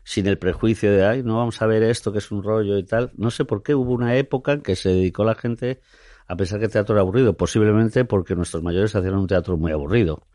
sin 0.08 0.26
el 0.26 0.38
prejuicio 0.38 0.90
de, 0.90 1.06
ay, 1.06 1.22
no 1.22 1.36
vamos 1.36 1.62
a 1.62 1.68
ver 1.68 1.84
esto 1.84 2.14
que 2.14 2.20
es 2.20 2.32
un 2.32 2.42
rollo 2.42 2.78
y 2.78 2.86
tal, 2.86 3.12
no 3.18 3.30
sé 3.30 3.44
por 3.44 3.62
qué 3.62 3.76
hubo 3.76 3.92
una 3.92 4.16
época 4.16 4.54
en 4.54 4.62
que 4.62 4.78
se 4.78 4.88
dedicó 4.88 5.26
la 5.26 5.36
gente 5.36 5.82
a 6.28 6.38
pensar 6.38 6.60
que 6.60 6.66
el 6.68 6.72
teatro 6.72 6.96
era 6.96 7.02
aburrido, 7.02 7.36
posiblemente 7.36 8.06
porque 8.06 8.34
nuestros 8.34 8.64
mayores 8.64 8.96
hacían 8.96 9.16
un 9.16 9.28
teatro 9.28 9.58
muy 9.58 9.74
aburrido. 9.74 10.26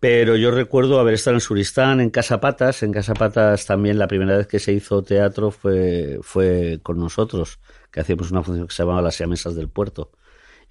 Pero 0.00 0.36
yo 0.36 0.50
recuerdo 0.52 0.98
haber 0.98 1.12
estado 1.14 1.36
en 1.36 1.42
Suristán, 1.42 2.00
en 2.00 2.08
Casa 2.08 2.40
Patas. 2.40 2.82
En 2.82 2.92
Casa 2.92 3.12
Patas 3.12 3.66
también 3.66 3.98
la 3.98 4.08
primera 4.08 4.38
vez 4.38 4.46
que 4.46 4.58
se 4.58 4.72
hizo 4.72 5.02
teatro 5.02 5.50
fue, 5.50 6.18
fue 6.22 6.80
con 6.82 6.98
nosotros, 6.98 7.60
que 7.90 8.00
hacíamos 8.00 8.30
una 8.30 8.42
función 8.42 8.66
que 8.66 8.74
se 8.74 8.82
llamaba 8.82 9.02
Las 9.02 9.16
Siamesas 9.16 9.54
del 9.54 9.68
Puerto. 9.68 10.12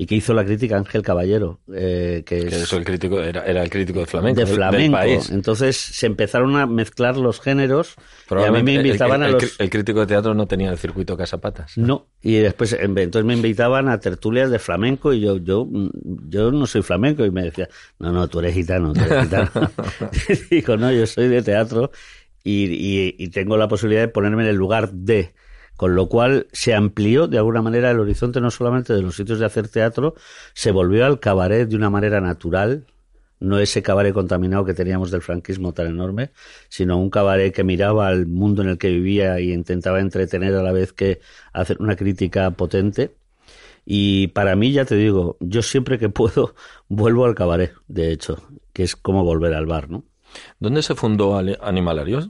Y 0.02 0.08
que 0.08 0.16
hizo 0.16 0.34
la 0.34 0.44
crítica 0.44 0.78
Ángel 0.78 1.04
Caballero, 1.04 1.60
eh, 1.72 2.24
que, 2.26 2.40
que 2.40 2.48
es 2.48 2.54
eso 2.64 2.78
el 2.78 2.84
crítico 2.84 3.22
era, 3.22 3.46
era 3.46 3.62
el 3.62 3.70
crítico 3.70 4.00
de 4.00 4.08
flamenco, 4.08 4.40
de 4.40 4.46
del 4.48 4.56
flamenco. 4.56 4.98
país. 4.98 5.30
Entonces 5.30 5.78
se 5.78 6.08
empezaron 6.08 6.56
a 6.56 6.66
mezclar 6.66 7.18
los 7.18 7.40
géneros 7.40 7.94
y 8.32 8.44
a 8.44 8.52
mí 8.52 8.64
me 8.64 8.74
el- 8.74 8.88
invitaban 8.88 9.22
el, 9.22 9.24
a 9.24 9.28
el 9.28 9.34
los... 9.34 9.44
cri- 9.44 9.56
el 9.60 9.70
crítico 9.70 10.00
de 10.00 10.08
teatro 10.08 10.34
no 10.34 10.48
tenía 10.48 10.72
el 10.72 10.80
circuito 10.80 11.16
Casapatas. 11.16 11.78
No, 11.78 12.08
y 12.20 12.34
después 12.38 12.74
en- 12.74 12.98
entonces 12.98 13.26
me 13.28 13.36
invitaban 13.36 13.90
a 13.90 14.00
tertulias 14.00 14.50
de 14.50 14.58
flamenco 14.58 15.14
y 15.14 15.20
yo 15.22 15.38
yo 15.38 15.68
yo 16.28 16.52
no 16.52 16.66
soy 16.66 16.82
flamenco 16.82 17.24
y 17.24 17.30
me 17.30 17.44
decía, 17.44 17.70
"No, 18.00 18.12
no, 18.12 18.28
tú 18.28 18.40
eres 18.40 18.56
gitano, 18.56 18.94
tú 18.94 19.02
eres 19.02 19.26
gitano." 19.26 19.52
Digo, 20.50 20.78
"No, 20.78 20.92
yo 20.92 21.06
soy 21.06 21.28
de 21.28 21.44
teatro 21.44 21.92
y, 22.44 22.66
y- 22.74 23.16
y 23.20 23.28
tengo 23.30 23.56
la 23.56 23.68
posibilidad 23.68 24.02
de 24.02 24.08
ponerme 24.08 24.42
en 24.42 24.50
el 24.50 24.56
lugar 24.56 24.92
de 24.92 25.36
con 25.82 25.96
lo 25.96 26.08
cual 26.10 26.46
se 26.52 26.76
amplió 26.76 27.28
de 27.28 27.40
alguna 27.40 27.64
manera 27.64 27.90
el 27.90 28.00
horizonte 28.00 28.40
no 28.40 28.52
solamente 28.52 28.94
de 28.94 29.02
los 29.02 29.16
sitios 29.16 29.40
de 29.40 29.48
hacer 29.48 29.68
teatro, 29.68 30.14
se 30.54 30.70
volvió 30.70 31.08
al 31.08 31.20
cabaret 31.20 31.68
de 31.68 31.76
una 31.76 31.90
manera 31.90 32.22
natural, 32.22 32.86
no 33.40 33.58
ese 33.58 33.82
cabaret 33.82 34.14
contaminado 34.14 34.64
que 34.64 34.76
teníamos 34.76 35.10
del 35.10 35.24
franquismo 35.24 35.74
tan 35.74 35.88
enorme, 35.88 36.34
sino 36.70 37.00
un 37.00 37.10
cabaret 37.10 37.52
que 37.52 37.64
miraba 37.64 38.10
al 38.10 38.28
mundo 38.28 38.62
en 38.62 38.70
el 38.70 38.78
que 38.78 38.90
vivía 38.90 39.40
y 39.40 39.54
intentaba 39.54 40.00
entretener 40.00 40.54
a 40.54 40.62
la 40.62 40.72
vez 40.72 40.94
que 40.94 41.20
hacer 41.52 41.78
una 41.80 41.96
crítica 41.96 42.52
potente. 42.52 43.16
Y 43.84 44.28
para 44.28 44.56
mí, 44.56 44.74
ya 44.74 44.86
te 44.86 44.94
digo, 44.94 45.38
yo 45.40 45.64
siempre 45.64 45.98
que 45.98 46.10
puedo 46.10 46.54
vuelvo 46.90 47.26
al 47.26 47.34
cabaret, 47.34 47.74
de 47.88 48.12
hecho, 48.12 48.38
que 48.72 48.84
es 48.84 48.96
como 48.96 49.24
volver 49.24 49.56
al 49.56 49.66
bar, 49.66 49.90
¿no? 49.90 50.04
¿Dónde 50.60 50.84
se 50.84 50.94
fundó 50.94 51.36
Animalarios? 51.36 52.30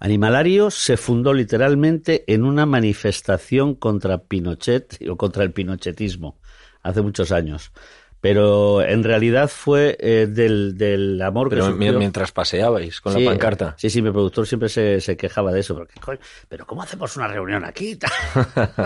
Animalario 0.00 0.70
se 0.70 0.96
fundó 0.96 1.32
literalmente 1.34 2.24
en 2.32 2.44
una 2.44 2.66
manifestación 2.66 3.74
contra 3.74 4.18
Pinochet 4.18 4.98
o 5.10 5.16
contra 5.16 5.42
el 5.44 5.52
pinochetismo 5.52 6.38
hace 6.82 7.02
muchos 7.02 7.32
años. 7.32 7.72
Pero 8.20 8.82
en 8.82 9.04
realidad 9.04 9.48
fue 9.48 9.96
eh, 10.00 10.26
del, 10.28 10.76
del 10.76 11.22
amor 11.22 11.48
Pero 11.50 11.66
que 11.66 11.70
surgió. 11.72 11.98
mientras 12.00 12.32
paseabais 12.32 13.00
con 13.00 13.12
Sí, 13.12 13.22
la 13.22 13.30
pancarta. 13.30 13.74
Sí, 13.78 13.90
sí, 13.90 14.02
mi 14.02 14.10
productor 14.10 14.44
siempre 14.46 14.68
se, 14.68 15.00
se 15.00 15.16
quejaba 15.16 15.52
de 15.52 15.60
eso. 15.60 15.76
Porque, 15.76 16.00
"Coño, 16.00 16.18
pero 16.48 16.66
¿cómo 16.66 16.82
hacemos 16.82 17.16
una 17.16 17.28
reunión 17.28 17.64
aquí? 17.64 17.96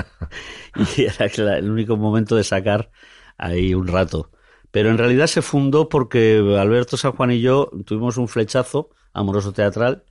y 0.97 1.03
era 1.05 1.57
el 1.57 1.71
único 1.71 1.97
momento 1.97 2.37
de 2.37 2.45
sacar 2.45 2.91
ahí 3.39 3.75
un 3.75 3.87
rato. 3.89 4.31
Pero 4.71 4.91
en 4.91 4.99
realidad 4.99 5.27
se 5.27 5.43
fundó 5.43 5.89
porque 5.89 6.37
Alberto 6.59 6.97
San 6.97 7.13
Juan 7.13 7.31
y 7.33 7.41
yo 7.41 7.71
tuvimos 7.87 8.17
un 8.17 8.29
flechazo 8.29 8.91
amoroso 9.13 9.53
teatral 9.53 10.05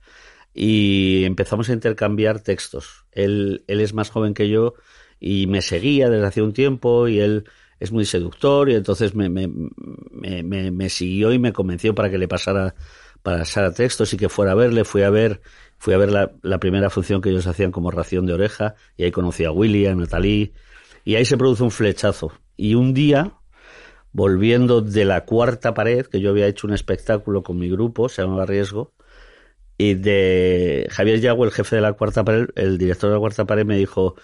y 0.54 1.24
empezamos 1.24 1.68
a 1.68 1.72
intercambiar 1.72 2.40
textos. 2.40 3.04
Él, 3.12 3.64
él 3.66 3.80
es 3.80 3.94
más 3.94 4.10
joven 4.10 4.34
que 4.34 4.48
yo 4.48 4.74
y 5.20 5.46
me 5.46 5.62
seguía 5.62 6.10
desde 6.10 6.26
hace 6.26 6.42
un 6.42 6.52
tiempo 6.52 7.08
y 7.08 7.20
él 7.20 7.44
es 7.80 7.92
muy 7.92 8.04
seductor 8.04 8.70
y 8.70 8.74
entonces 8.74 9.14
me, 9.14 9.28
me, 9.28 9.48
me, 10.10 10.70
me- 10.70 10.88
siguió 10.88 11.32
y 11.32 11.38
me 11.38 11.52
convenció 11.52 11.94
para 11.94 12.10
que 12.10 12.18
le 12.18 12.28
pasara 12.28 12.74
para 13.22 13.44
textos 13.74 14.12
y 14.12 14.16
que 14.16 14.28
fuera 14.28 14.52
a 14.52 14.54
verle. 14.54 14.84
Fui 14.84 15.02
a 15.02 15.10
ver, 15.10 15.40
fui 15.78 15.94
a 15.94 15.98
ver 15.98 16.10
la, 16.10 16.32
la 16.42 16.58
primera 16.60 16.90
función 16.90 17.20
que 17.20 17.30
ellos 17.30 17.46
hacían 17.46 17.72
como 17.72 17.90
ración 17.90 18.26
de 18.26 18.34
oreja 18.34 18.74
y 18.96 19.04
ahí 19.04 19.10
conocí 19.10 19.44
a 19.44 19.50
Willy, 19.52 19.86
a 19.86 19.94
Natalie 19.94 20.52
y 21.04 21.14
ahí 21.16 21.24
se 21.24 21.36
produce 21.36 21.62
un 21.62 21.70
flechazo. 21.70 22.32
Y 22.56 22.74
un 22.74 22.94
día, 22.94 23.34
volviendo 24.12 24.80
de 24.80 25.04
la 25.04 25.24
cuarta 25.24 25.74
pared, 25.74 26.06
que 26.06 26.20
yo 26.20 26.30
había 26.30 26.46
hecho 26.46 26.66
un 26.66 26.74
espectáculo 26.74 27.42
con 27.42 27.58
mi 27.58 27.70
grupo, 27.70 28.08
se 28.08 28.22
llamaba 28.22 28.46
Riesgo, 28.46 28.92
y 29.82 29.94
de 29.94 30.86
Javier 30.90 31.20
Yago, 31.20 31.44
el 31.44 31.50
jefe 31.50 31.74
de 31.74 31.82
la 31.82 31.94
cuarta 31.94 32.24
pared, 32.24 32.46
el 32.54 32.78
director 32.78 33.10
de 33.10 33.14
la 33.16 33.20
cuarta 33.20 33.44
pared, 33.46 33.66
me 33.66 33.76
dijo 33.76 34.14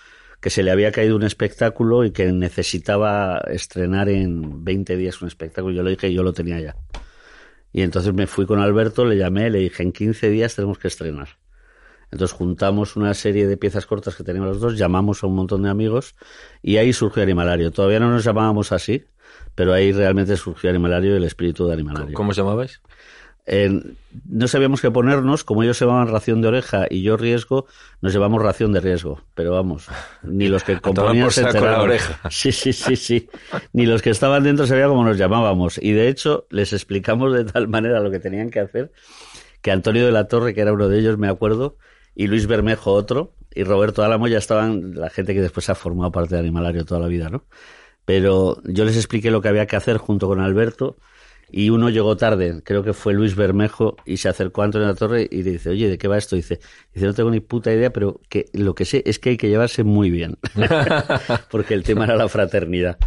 que 0.40 0.50
se 0.50 0.62
le 0.62 0.70
había 0.70 0.92
caído 0.92 1.16
un 1.16 1.24
espectáculo 1.24 2.04
y 2.04 2.12
que 2.12 2.30
necesitaba 2.30 3.38
estrenar 3.50 4.08
en 4.08 4.62
20 4.62 4.96
días 4.96 5.20
un 5.20 5.26
espectáculo. 5.26 5.74
Yo 5.74 5.82
le 5.82 5.90
dije 5.90 6.12
yo 6.12 6.22
lo 6.22 6.32
tenía 6.32 6.60
ya. 6.60 6.76
Y 7.72 7.82
entonces 7.82 8.14
me 8.14 8.28
fui 8.28 8.46
con 8.46 8.60
Alberto, 8.60 9.04
le 9.04 9.16
llamé, 9.16 9.50
le 9.50 9.58
dije, 9.58 9.82
en 9.82 9.90
15 9.90 10.30
días 10.30 10.54
tenemos 10.54 10.78
que 10.78 10.86
estrenar. 10.86 11.28
Entonces 12.12 12.36
juntamos 12.36 12.94
una 12.94 13.12
serie 13.14 13.48
de 13.48 13.56
piezas 13.56 13.84
cortas 13.84 14.14
que 14.14 14.22
teníamos 14.22 14.50
los 14.50 14.60
dos, 14.60 14.78
llamamos 14.78 15.24
a 15.24 15.26
un 15.26 15.34
montón 15.34 15.64
de 15.64 15.70
amigos 15.70 16.14
y 16.62 16.76
ahí 16.76 16.92
surgió 16.92 17.24
Animalario. 17.24 17.72
Todavía 17.72 17.98
no 17.98 18.10
nos 18.10 18.22
llamábamos 18.22 18.70
así, 18.70 19.06
pero 19.56 19.72
ahí 19.72 19.90
realmente 19.90 20.36
surgió 20.36 20.70
Animalario 20.70 21.14
y 21.14 21.16
el 21.16 21.24
espíritu 21.24 21.66
de 21.66 21.72
Animalario. 21.72 22.14
¿Cómo 22.14 22.30
os 22.30 22.36
llamabais? 22.36 22.80
Eh, 23.50 23.80
no 24.28 24.46
sabíamos 24.46 24.80
qué 24.82 24.90
ponernos, 24.90 25.42
como 25.42 25.62
ellos 25.62 25.78
se 25.78 25.86
llamaban 25.86 26.08
ración 26.08 26.42
de 26.42 26.48
oreja 26.48 26.86
y 26.90 27.02
yo 27.02 27.16
riesgo, 27.16 27.66
nos 28.02 28.12
llevamos 28.12 28.42
ración 28.42 28.72
de 28.72 28.80
riesgo. 28.80 29.22
Pero 29.34 29.52
vamos, 29.52 29.86
ni 30.22 30.48
los 30.48 30.64
que 30.64 30.80
componían 30.80 31.30
se 31.30 31.42
saco 31.42 31.52
la 31.54 31.58
enteraron. 31.58 31.84
oreja. 31.90 32.20
Sí, 32.30 32.52
sí, 32.52 32.72
sí, 32.72 32.96
sí. 32.96 33.28
Ni 33.72 33.86
los 33.86 34.02
que 34.02 34.10
estaban 34.10 34.42
dentro 34.44 34.66
sabían 34.66 34.90
cómo 34.90 35.04
nos 35.04 35.16
llamábamos. 35.18 35.78
Y 35.82 35.92
de 35.92 36.08
hecho, 36.08 36.46
les 36.50 36.72
explicamos 36.72 37.32
de 37.32 37.44
tal 37.44 37.68
manera 37.68 38.00
lo 38.00 38.10
que 38.10 38.20
tenían 38.20 38.50
que 38.50 38.60
hacer 38.60 38.92
que 39.62 39.70
Antonio 39.72 40.04
de 40.06 40.12
la 40.12 40.28
Torre, 40.28 40.54
que 40.54 40.60
era 40.60 40.72
uno 40.72 40.88
de 40.88 40.98
ellos, 40.98 41.18
me 41.18 41.28
acuerdo, 41.28 41.76
y 42.14 42.26
Luis 42.26 42.46
Bermejo 42.46 42.92
otro, 42.92 43.34
y 43.54 43.64
Roberto 43.64 44.04
Álamo 44.04 44.28
ya 44.28 44.38
estaban, 44.38 44.94
la 44.94 45.10
gente 45.10 45.34
que 45.34 45.40
después 45.40 45.68
ha 45.70 45.74
formado 45.74 46.12
parte 46.12 46.34
de 46.34 46.40
Animalario 46.40 46.84
toda 46.84 47.00
la 47.00 47.08
vida, 47.08 47.28
¿no? 47.28 47.44
Pero 48.04 48.62
yo 48.64 48.84
les 48.84 48.96
expliqué 48.96 49.30
lo 49.30 49.42
que 49.42 49.48
había 49.48 49.66
que 49.66 49.76
hacer 49.76 49.98
junto 49.98 50.28
con 50.28 50.40
Alberto, 50.40 50.96
y 51.50 51.70
uno 51.70 51.88
llegó 51.90 52.16
tarde, 52.16 52.60
creo 52.64 52.82
que 52.82 52.92
fue 52.92 53.14
Luis 53.14 53.34
Bermejo, 53.36 53.96
y 54.04 54.18
se 54.18 54.28
acercó 54.28 54.62
a 54.62 54.66
Antonio 54.66 54.86
de 54.86 54.92
la 54.92 54.98
Torre 54.98 55.28
y 55.30 55.42
le 55.42 55.52
dice, 55.52 55.70
oye, 55.70 55.88
¿de 55.88 55.98
qué 55.98 56.08
va 56.08 56.18
esto? 56.18 56.36
Dice, 56.36 56.60
dice, 56.92 57.06
no 57.06 57.14
tengo 57.14 57.30
ni 57.30 57.40
puta 57.40 57.72
idea, 57.72 57.92
pero 57.92 58.20
que 58.28 58.46
lo 58.52 58.74
que 58.74 58.84
sé 58.84 59.02
es 59.06 59.18
que 59.18 59.30
hay 59.30 59.36
que 59.36 59.48
llevarse 59.48 59.84
muy 59.84 60.10
bien. 60.10 60.36
Porque 61.50 61.74
el 61.74 61.82
tema 61.84 62.04
era 62.04 62.16
la 62.16 62.28
fraternidad. 62.28 62.98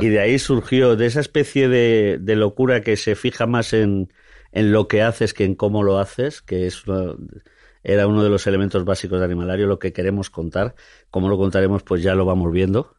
Y 0.00 0.08
de 0.08 0.20
ahí 0.20 0.38
surgió, 0.38 0.96
de 0.96 1.06
esa 1.06 1.20
especie 1.20 1.68
de, 1.68 2.18
de 2.20 2.36
locura 2.36 2.80
que 2.82 2.96
se 2.96 3.14
fija 3.14 3.46
más 3.46 3.72
en, 3.72 4.12
en 4.52 4.72
lo 4.72 4.88
que 4.88 5.02
haces 5.02 5.34
que 5.34 5.44
en 5.44 5.54
cómo 5.54 5.82
lo 5.82 5.98
haces, 5.98 6.42
que 6.42 6.66
es 6.66 6.86
una- 6.86 7.14
era 7.82 8.06
uno 8.06 8.22
de 8.22 8.28
los 8.28 8.46
elementos 8.46 8.84
básicos 8.84 9.18
de 9.20 9.24
Animalario, 9.24 9.66
lo 9.66 9.78
que 9.78 9.92
queremos 9.92 10.28
contar. 10.30 10.74
Cómo 11.10 11.28
lo 11.28 11.38
contaremos, 11.38 11.82
pues 11.82 12.02
ya 12.02 12.14
lo 12.14 12.24
vamos 12.26 12.52
viendo. 12.52 12.94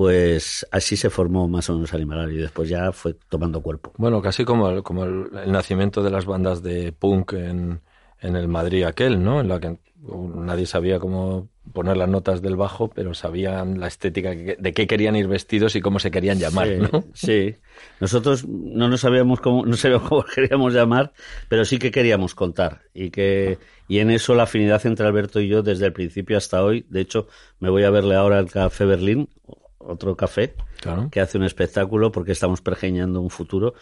Pues 0.00 0.66
así 0.70 0.96
se 0.96 1.10
formó 1.10 1.46
más 1.46 1.68
o 1.68 1.74
menos 1.74 1.92
Animalario 1.92 2.38
y 2.38 2.40
después 2.42 2.68
ya 2.70 2.90
fue 2.92 3.14
tomando 3.28 3.60
cuerpo. 3.60 3.92
Bueno, 3.98 4.22
casi 4.22 4.46
como 4.46 4.70
el, 4.70 4.82
como 4.82 5.04
el, 5.04 5.26
el 5.44 5.52
nacimiento 5.52 6.02
de 6.02 6.10
las 6.10 6.24
bandas 6.24 6.62
de 6.62 6.92
punk 6.92 7.34
en, 7.34 7.82
en 8.20 8.36
el 8.36 8.48
Madrid 8.48 8.84
aquel, 8.84 9.22
¿no? 9.22 9.40
En 9.40 9.48
la 9.48 9.60
que 9.60 9.76
nadie 10.02 10.64
sabía 10.64 10.98
cómo 10.98 11.50
poner 11.74 11.98
las 11.98 12.08
notas 12.08 12.40
del 12.40 12.56
bajo, 12.56 12.88
pero 12.88 13.12
sabían 13.12 13.78
la 13.78 13.88
estética 13.88 14.34
que- 14.34 14.56
de 14.58 14.72
qué 14.72 14.86
querían 14.86 15.16
ir 15.16 15.28
vestidos 15.28 15.76
y 15.76 15.82
cómo 15.82 15.98
se 15.98 16.10
querían 16.10 16.38
llamar, 16.38 16.68
Sí, 16.68 16.78
¿no? 16.78 17.04
sí. 17.12 17.56
Nosotros 18.00 18.46
no 18.48 18.88
nos 18.88 19.00
sabíamos 19.02 19.40
cómo, 19.40 19.66
no 19.66 19.76
sabíamos 19.76 20.08
cómo 20.08 20.24
queríamos 20.34 20.72
llamar, 20.72 21.12
pero 21.48 21.64
sí 21.66 21.78
que 21.78 21.90
queríamos 21.90 22.34
contar. 22.34 22.80
Y 22.94 23.10
que, 23.10 23.58
y 23.86 23.98
en 23.98 24.10
eso 24.10 24.34
la 24.34 24.44
afinidad 24.44 24.84
entre 24.86 25.06
Alberto 25.06 25.40
y 25.40 25.48
yo 25.48 25.62
desde 25.62 25.86
el 25.86 25.92
principio 25.92 26.38
hasta 26.38 26.64
hoy. 26.64 26.86
De 26.88 27.00
hecho, 27.02 27.28
me 27.58 27.68
voy 27.68 27.84
a 27.84 27.90
verle 27.90 28.14
ahora 28.16 28.38
al 28.38 28.50
Café 28.50 28.86
Berlín, 28.86 29.28
otro 29.80 30.16
café, 30.16 30.54
Claro. 30.80 31.08
que 31.10 31.20
hace 31.20 31.36
un 31.38 31.44
espectáculo 31.44 32.12
porque 32.12 32.32
estamos 32.32 32.60
pergeñando 32.60 33.20
un 33.20 33.30
futuro. 33.30 33.74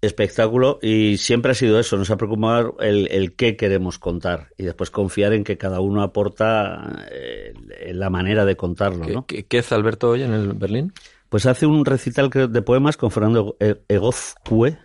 Espectáculo 0.00 0.78
y 0.82 1.16
siempre 1.16 1.52
ha 1.52 1.54
sido 1.54 1.78
eso, 1.80 1.96
nos 1.96 2.10
ha 2.10 2.18
preocupado 2.18 2.76
el, 2.80 3.08
el 3.10 3.34
qué 3.36 3.56
queremos 3.56 3.98
contar 3.98 4.48
y 4.58 4.64
después 4.64 4.90
confiar 4.90 5.32
en 5.32 5.44
que 5.44 5.56
cada 5.56 5.80
uno 5.80 6.02
aporta 6.02 7.06
eh, 7.10 7.54
la 7.94 8.10
manera 8.10 8.44
de 8.44 8.54
contarlo, 8.54 9.06
¿Qué, 9.06 9.12
¿no? 9.14 9.26
qué- 9.26 9.46
qué 9.46 9.60
hace 9.60 9.74
Alberto 9.74 10.10
hoy 10.10 10.22
en 10.22 10.34
el 10.34 10.52
Berlín? 10.52 10.92
Pues 11.30 11.46
hace 11.46 11.64
un 11.64 11.86
recital 11.86 12.28
creo, 12.28 12.48
de 12.48 12.60
poemas 12.60 12.98
con 12.98 13.10
Fernando 13.10 13.56
E- 13.60 13.80
Egozcue, 13.88 14.76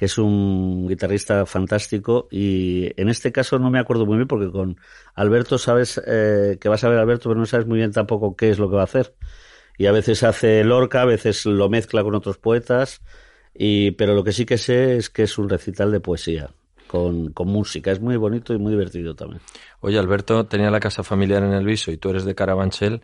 que 0.00 0.06
es 0.06 0.16
un 0.16 0.88
guitarrista 0.88 1.44
fantástico. 1.44 2.26
Y 2.30 2.90
en 2.98 3.10
este 3.10 3.32
caso 3.32 3.58
no 3.58 3.70
me 3.70 3.78
acuerdo 3.78 4.06
muy 4.06 4.16
bien 4.16 4.28
porque 4.28 4.50
con 4.50 4.78
Alberto 5.14 5.58
sabes 5.58 6.00
eh, 6.06 6.56
que 6.58 6.70
vas 6.70 6.82
a 6.84 6.88
ver 6.88 6.98
Alberto, 6.98 7.28
pero 7.28 7.38
no 7.38 7.44
sabes 7.44 7.66
muy 7.66 7.76
bien 7.76 7.92
tampoco 7.92 8.34
qué 8.34 8.48
es 8.48 8.58
lo 8.58 8.70
que 8.70 8.76
va 8.76 8.80
a 8.80 8.84
hacer. 8.84 9.14
Y 9.76 9.84
a 9.84 9.92
veces 9.92 10.22
hace 10.22 10.64
Lorca, 10.64 11.02
a 11.02 11.04
veces 11.04 11.44
lo 11.44 11.68
mezcla 11.68 12.02
con 12.02 12.14
otros 12.14 12.38
poetas. 12.38 13.02
Y, 13.54 13.90
pero 13.90 14.14
lo 14.14 14.24
que 14.24 14.32
sí 14.32 14.46
que 14.46 14.56
sé 14.56 14.96
es 14.96 15.10
que 15.10 15.24
es 15.24 15.36
un 15.36 15.50
recital 15.50 15.92
de 15.92 16.00
poesía 16.00 16.48
con, 16.86 17.34
con 17.34 17.48
música. 17.48 17.92
Es 17.92 18.00
muy 18.00 18.16
bonito 18.16 18.54
y 18.54 18.58
muy 18.58 18.72
divertido 18.72 19.14
también. 19.14 19.42
Oye, 19.80 19.98
Alberto 19.98 20.46
tenía 20.46 20.70
la 20.70 20.80
casa 20.80 21.02
familiar 21.02 21.42
en 21.42 21.52
el 21.52 21.66
Viso 21.66 21.92
y 21.92 21.98
tú 21.98 22.08
eres 22.08 22.24
de 22.24 22.34
Carabanchel. 22.34 23.02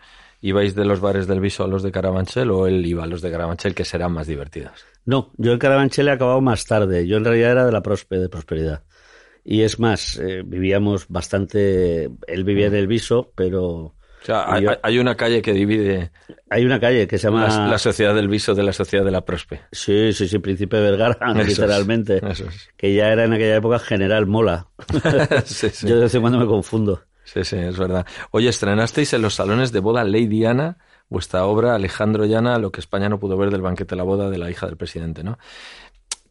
¿Ibais 0.48 0.74
de 0.74 0.84
los 0.84 1.00
bares 1.00 1.26
del 1.26 1.40
Viso 1.40 1.64
a 1.64 1.68
los 1.68 1.82
de 1.82 1.90
Carabanchel 1.90 2.50
o 2.50 2.66
él 2.66 2.84
iba 2.86 3.04
a 3.04 3.06
los 3.06 3.20
de 3.22 3.30
Carabanchel 3.30 3.74
que 3.74 3.84
serán 3.84 4.12
más 4.12 4.26
divertidos? 4.26 4.84
No, 5.04 5.32
yo 5.38 5.52
en 5.52 5.58
Carabanchel 5.58 6.08
he 6.08 6.12
acabado 6.12 6.40
más 6.40 6.64
tarde. 6.66 7.06
Yo 7.06 7.16
en 7.16 7.24
realidad 7.24 7.50
era 7.52 7.66
de 7.66 7.72
la 7.72 7.82
prospe, 7.82 8.18
de 8.18 8.28
prosperidad. 8.28 8.82
Y 9.44 9.62
es 9.62 9.78
más, 9.78 10.18
eh, 10.18 10.42
vivíamos 10.44 11.06
bastante. 11.08 12.10
Él 12.26 12.44
vivía 12.44 12.66
en 12.66 12.74
el 12.74 12.86
Viso, 12.86 13.32
pero 13.36 13.62
O 13.64 13.94
sea, 14.22 14.52
hay, 14.52 14.64
yo- 14.64 14.70
hay 14.82 14.98
una 14.98 15.14
calle 15.16 15.40
que 15.42 15.52
divide 15.52 16.10
hay 16.50 16.64
una 16.64 16.78
calle 16.80 17.06
que 17.06 17.16
se 17.18 17.28
llama. 17.28 17.46
la, 17.48 17.68
la 17.68 17.78
sociedad 17.78 18.14
del 18.14 18.28
Viso 18.28 18.54
de 18.54 18.62
la 18.62 18.72
sociedad 18.72 19.04
de 19.04 19.10
la 19.12 19.24
Prospe. 19.24 19.60
Sí, 19.72 20.12
sí, 20.12 20.26
sí, 20.28 20.38
Príncipe 20.40 20.80
Vergara, 20.80 21.16
Eso 21.30 21.40
es, 21.40 21.48
literalmente. 21.48 22.16
eso 22.28 22.46
es. 22.48 22.68
Que 22.76 22.94
ya 22.94 23.08
era 23.12 23.24
en 23.24 23.32
aquella 23.32 23.56
época 23.56 23.78
General 23.78 24.26
Mola. 24.26 24.66
sí, 25.44 25.68
sí. 25.70 25.86
Yo 25.88 25.96
de 25.96 26.02
vez 26.02 26.14
en 26.14 26.20
cuando 26.20 26.38
me 26.38 26.46
confundo. 26.46 27.02
Sí, 27.26 27.42
sí, 27.44 27.56
es 27.56 27.76
verdad. 27.76 28.06
Oye, 28.30 28.48
estrenasteis 28.48 29.12
en 29.12 29.22
los 29.22 29.34
salones 29.34 29.72
de 29.72 29.80
boda 29.80 30.04
Lady 30.04 30.44
Ana 30.44 30.78
vuestra 31.08 31.44
obra 31.46 31.74
Alejandro 31.74 32.24
Llana, 32.24 32.58
lo 32.58 32.70
que 32.72 32.80
España 32.80 33.08
no 33.08 33.18
pudo 33.20 33.36
ver 33.36 33.50
del 33.50 33.62
banquete 33.62 33.90
de 33.94 33.96
la 33.96 34.02
boda 34.04 34.30
de 34.30 34.38
la 34.38 34.50
hija 34.50 34.66
del 34.66 34.76
presidente, 34.76 35.22
¿no? 35.24 35.38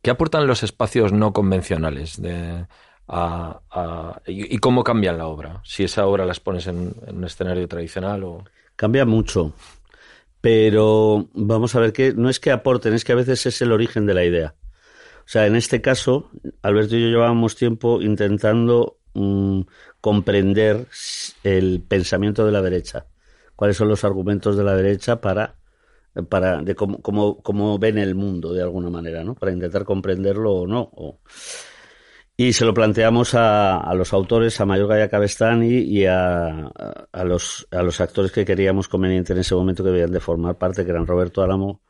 ¿Qué 0.01 0.11
aportan 0.11 0.47
los 0.47 0.63
espacios 0.63 1.13
no 1.13 1.33
convencionales 1.33 2.21
de, 2.21 2.67
a- 3.07 3.61
a- 3.71 4.21
y, 4.27 4.57
cómo 4.59 4.83
cambian 4.83 5.17
la 5.17 5.27
obra? 5.27 5.61
Si 5.65 5.83
esa 5.85 6.07
obra 6.07 6.25
las 6.25 6.39
pones 6.39 6.67
en, 6.67 6.95
un 7.07 7.23
escenario 7.25 7.67
tradicional 7.67 8.23
o... 8.23 8.43
Cambia 8.77 9.05
mucho. 9.05 9.53
Pero 10.41 11.27
vamos 11.33 11.75
a 11.75 11.79
ver 11.79 11.93
que 11.93 12.13
no 12.13 12.29
es 12.29 12.39
que 12.39 12.51
aporten, 12.51 12.93
es 12.93 13.03
que 13.03 13.13
a 13.13 13.15
veces 13.15 13.45
es 13.45 13.61
el 13.61 13.71
origen 13.71 14.05
de 14.05 14.13
la 14.13 14.23
idea. 14.25 14.55
O 15.19 15.27
sea, 15.27 15.47
en 15.47 15.55
este 15.55 15.81
caso, 15.81 16.29
Alberto 16.61 16.95
y 16.97 17.01
yo 17.03 17.07
llevábamos 17.09 17.55
tiempo 17.55 18.01
intentando 18.01 18.99
mm, 19.15 19.61
comprender 20.05 20.85
el 21.43 21.81
pensamiento 21.81 22.45
de 22.45 22.51
la 22.51 22.61
derecha. 22.61 23.07
Cuáles 23.55 23.75
son 23.77 23.87
los 23.87 24.03
argumentos 24.03 24.55
de 24.55 24.63
la 24.63 24.75
derecha 24.75 25.19
para, 25.19 25.55
para 26.29 26.61
de 26.61 26.75
cómo, 26.75 27.01
cómo, 27.01 27.41
cómo 27.41 27.79
ven 27.79 27.97
el 27.97 28.13
mundo 28.13 28.53
de 28.53 28.61
alguna 28.61 28.91
manera, 28.91 29.23
¿no? 29.23 29.33
Para 29.33 29.51
intentar 29.51 29.83
comprenderlo 29.83 30.51
o 30.53 30.67
no. 30.67 30.91
y 32.37 32.53
se 32.53 32.65
lo 32.65 32.73
planteamos 32.75 33.33
a, 33.33 33.77
a 33.79 33.93
los 33.95 34.13
autores, 34.13 34.59
a 34.61 34.65
Mayor 34.65 34.89
Gaya 34.89 35.09
Cabestani 35.09 35.69
y 35.79 36.05
a, 36.05 36.47
a- 36.67 37.07
a 37.11 37.23
los, 37.23 37.67
a 37.71 37.81
los 37.81 37.99
actores 37.99 38.31
que 38.31 38.45
queríamos 38.45 38.87
conveniente 38.87 39.33
en 39.33 39.39
ese 39.39 39.55
momento 39.55 39.83
que 39.83 39.89
debían 39.89 40.11
de 40.11 40.19
formar 40.19 40.57
parte, 40.59 40.83
que 40.85 40.91
eran 40.91 41.07
Roberto 41.07 41.41
Álamo, 41.41 41.81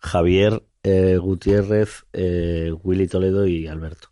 Javier 0.00 0.62
eh, 0.82 1.16
Gutiérrez, 1.16 2.04
eh, 2.12 2.70
Willy 2.82 3.06
Toledo 3.06 3.46
y 3.46 3.66
Alberto. 3.68 4.08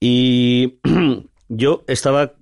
Y 0.00 0.80
yo 1.48 1.84
estaba 1.86 2.32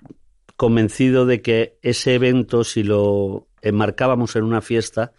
convencido 0.59 1.25
de 1.25 1.41
que 1.41 1.79
ese 1.83 2.17
evento, 2.17 2.65
si 2.65 2.83
lo 2.83 3.47
enmarcábamos 3.63 4.35
en 4.35 4.43
una 4.43 4.61
fiesta 4.61 5.13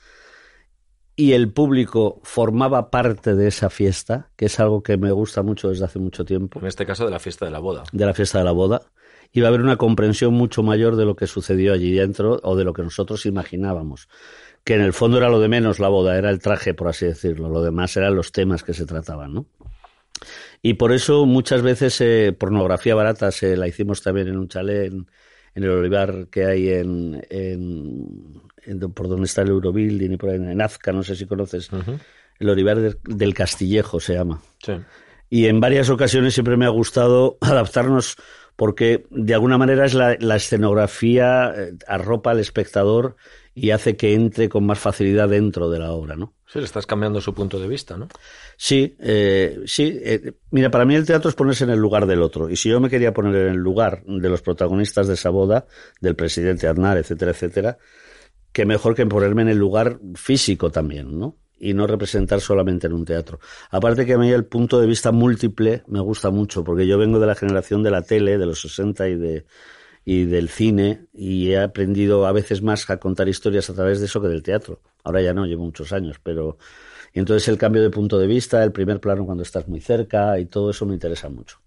y 1.15 1.31
el 1.31 1.49
público 1.49 2.19
formaba 2.23 2.91
parte 2.91 3.35
de 3.35 3.47
esa 3.47 3.69
fiesta, 3.69 4.31
que 4.35 4.47
es 4.47 4.59
algo 4.59 4.83
que 4.83 4.97
me 4.97 5.13
gusta 5.13 5.41
mucho 5.41 5.69
desde 5.69 5.85
hace 5.85 5.97
mucho 5.97 6.25
tiempo, 6.25 6.59
En 6.59 6.67
este 6.67 6.85
caso 6.85 7.05
de 7.05 7.11
la 7.11 7.19
fiesta 7.19 7.45
de 7.45 7.51
la 7.51 7.59
boda. 7.59 7.83
de 7.93 8.05
la 8.05 8.13
fiesta 8.13 8.39
de 8.39 8.43
la 8.43 8.51
boda, 8.51 8.81
iba 9.31 9.47
a 9.47 9.49
haber 9.49 9.61
una 9.61 9.77
comprensión 9.77 10.33
mucho 10.33 10.61
mayor 10.61 10.97
de 10.97 11.05
lo 11.05 11.15
que 11.15 11.25
sucedió 11.25 11.71
allí 11.71 11.93
dentro 11.93 12.41
o 12.43 12.57
de 12.57 12.65
lo 12.65 12.73
que 12.73 12.83
nosotros 12.83 13.25
imaginábamos. 13.25 14.09
Que 14.65 14.73
en 14.73 14.81
el 14.81 14.91
fondo 14.91 15.19
era 15.19 15.29
lo 15.29 15.39
de 15.39 15.47
menos 15.47 15.79
la 15.79 15.87
boda, 15.87 16.17
era 16.17 16.29
el 16.31 16.39
traje, 16.39 16.73
por 16.73 16.89
así 16.89 17.05
decirlo. 17.05 17.47
Lo 17.47 17.63
demás 17.63 17.95
eran 17.95 18.13
los 18.13 18.33
temas 18.33 18.61
que 18.61 18.73
se 18.73 18.85
trataban, 18.85 19.33
¿no? 19.33 19.45
Y 20.61 20.73
por 20.73 20.91
eso 20.91 21.25
muchas 21.25 21.61
veces 21.61 22.01
eh, 22.01 22.35
pornografía 22.37 22.93
barata 22.93 23.31
se 23.31 23.55
la 23.55 23.69
hicimos 23.69 24.01
también 24.01 24.27
en 24.27 24.37
un 24.37 24.49
chalet 24.49 24.91
en, 24.91 25.07
en 25.55 25.63
el 25.63 25.69
olivar 25.69 26.27
que 26.29 26.45
hay 26.45 26.69
en, 26.69 27.25
en- 27.29 28.79
por 28.93 29.07
donde 29.09 29.25
está 29.25 29.41
el 29.41 29.49
Eurobuilding 29.49 30.11
y 30.13 30.17
por 30.17 30.29
ahí 30.29 30.35
en 30.35 30.61
Azca, 30.61 30.91
no 30.91 31.01
sé 31.03 31.15
si 31.15 31.25
conoces. 31.25 31.69
El 32.39 32.49
olivar 32.49 32.79
del- 32.79 32.97
del 33.03 33.33
Castillejo 33.33 33.99
se 33.99 34.13
llama. 34.13 34.41
Sí. 34.63 34.73
Y 35.29 35.45
en 35.47 35.59
varias 35.59 35.89
ocasiones 35.89 36.33
siempre 36.33 36.57
me 36.57 36.65
ha 36.65 36.69
gustado 36.69 37.37
adaptarnos 37.41 38.15
porque 38.55 39.05
de 39.09 39.33
alguna 39.33 39.57
manera 39.57 39.85
es 39.85 39.93
la, 39.93 40.17
la 40.19 40.35
escenografía 40.35 41.53
eh, 41.55 41.73
arropa 41.87 42.31
al 42.31 42.39
espectador 42.39 43.15
y 43.61 43.71
hace 43.71 43.97
que 43.97 44.13
entre 44.13 44.47
con 44.49 44.65
más 44.65 44.79
facilidad 44.79 45.29
dentro 45.29 45.69
de 45.69 45.79
la 45.79 45.91
obra, 45.91 46.15
¿no? 46.15 46.33
Sí, 46.45 46.59
le 46.59 46.65
estás 46.65 46.85
cambiando 46.85 47.21
su 47.21 47.33
punto 47.33 47.59
de 47.59 47.67
vista, 47.67 47.97
¿no? 47.97 48.07
Sí, 48.57 48.95
eh, 48.99 49.59
sí. 49.65 49.99
eh, 50.01 50.33
mira, 50.51 50.71
para 50.71 50.85
mí 50.85 50.95
el 50.95 51.05
teatro 51.05 51.29
es 51.29 51.35
ponerse 51.35 51.65
en 51.65 51.69
el 51.69 51.79
lugar 51.79 52.07
del 52.07 52.21
otro. 52.21 52.49
Y 52.49 52.55
si 52.55 52.69
yo 52.69 52.79
me 52.79 52.89
quería 52.89 53.13
poner 53.13 53.35
en 53.35 53.53
el 53.53 53.59
lugar 53.59 54.03
de 54.05 54.29
los 54.29 54.41
protagonistas 54.41 55.07
de 55.07 55.13
esa 55.13 55.29
boda, 55.29 55.67
del 56.01 56.15
presidente 56.15 56.67
Aznar, 56.67 56.97
etcétera, 56.97 57.31
etcétera, 57.31 57.77
qué 58.51 58.65
mejor 58.65 58.95
que 58.95 59.05
ponerme 59.05 59.43
en 59.43 59.49
el 59.49 59.57
lugar 59.57 59.99
físico 60.15 60.71
también, 60.71 61.19
¿no? 61.19 61.37
Y 61.59 61.73
no 61.73 61.85
representar 61.85 62.39
solamente 62.39 62.87
en 62.87 62.93
un 62.93 63.05
teatro. 63.05 63.39
Aparte 63.69 64.05
que 64.05 64.13
a 64.13 64.17
mí 64.17 64.31
el 64.31 64.45
punto 64.45 64.79
de 64.79 64.87
vista 64.87 65.11
múltiple 65.11 65.83
me 65.87 65.99
gusta 65.99 66.31
mucho, 66.31 66.63
porque 66.63 66.87
yo 66.87 66.97
vengo 66.97 67.19
de 67.19 67.27
la 67.27 67.35
generación 67.35 67.83
de 67.83 67.91
la 67.91 68.01
tele, 68.01 68.37
de 68.37 68.45
los 68.45 68.61
60 68.61 69.09
y 69.09 69.15
de 69.15 69.45
y 70.11 70.25
del 70.25 70.49
cine 70.49 71.05
y 71.13 71.51
he 71.51 71.59
aprendido 71.59 72.25
a 72.25 72.31
veces 72.31 72.63
más 72.63 72.89
a 72.89 72.97
contar 72.97 73.29
historias 73.29 73.69
a 73.69 73.75
través 73.75 73.99
de 73.99 74.07
eso 74.07 74.19
que 74.19 74.27
del 74.27 74.41
teatro. 74.41 74.81
Ahora 75.03 75.21
ya 75.21 75.35
no, 75.35 75.45
llevo 75.45 75.65
muchos 75.65 75.93
años, 75.93 76.19
pero 76.23 76.57
entonces 77.13 77.47
el 77.47 77.59
cambio 77.59 77.83
de 77.83 77.91
punto 77.91 78.17
de 78.17 78.25
vista, 78.25 78.63
el 78.63 78.71
primer 78.71 78.99
plano 78.99 79.23
cuando 79.23 79.43
estás 79.43 79.67
muy 79.67 79.81
cerca 79.81 80.39
y 80.39 80.47
todo 80.47 80.71
eso 80.71 80.87
me 80.87 80.95
interesa 80.95 81.29
mucho. 81.29 81.61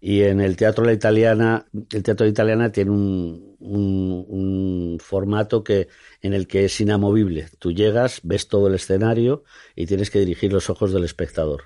Y 0.00 0.22
en 0.22 0.40
el 0.40 0.56
teatro 0.56 0.84
la 0.84 0.92
italiana, 0.92 1.66
el 1.92 2.04
teatro 2.04 2.24
italiana 2.24 2.70
tiene 2.70 2.92
un, 2.92 3.56
un, 3.58 4.26
un 4.28 4.98
formato 5.00 5.64
que 5.64 5.88
en 6.20 6.34
el 6.34 6.46
que 6.46 6.66
es 6.66 6.80
inamovible. 6.80 7.48
Tú 7.58 7.72
llegas, 7.72 8.20
ves 8.22 8.46
todo 8.46 8.68
el 8.68 8.76
escenario 8.76 9.42
y 9.74 9.86
tienes 9.86 10.08
que 10.10 10.20
dirigir 10.20 10.52
los 10.52 10.70
ojos 10.70 10.92
del 10.92 11.02
espectador. 11.02 11.64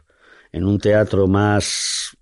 En 0.50 0.64
un 0.64 0.79
teatro 0.79 1.26
más 1.26 2.16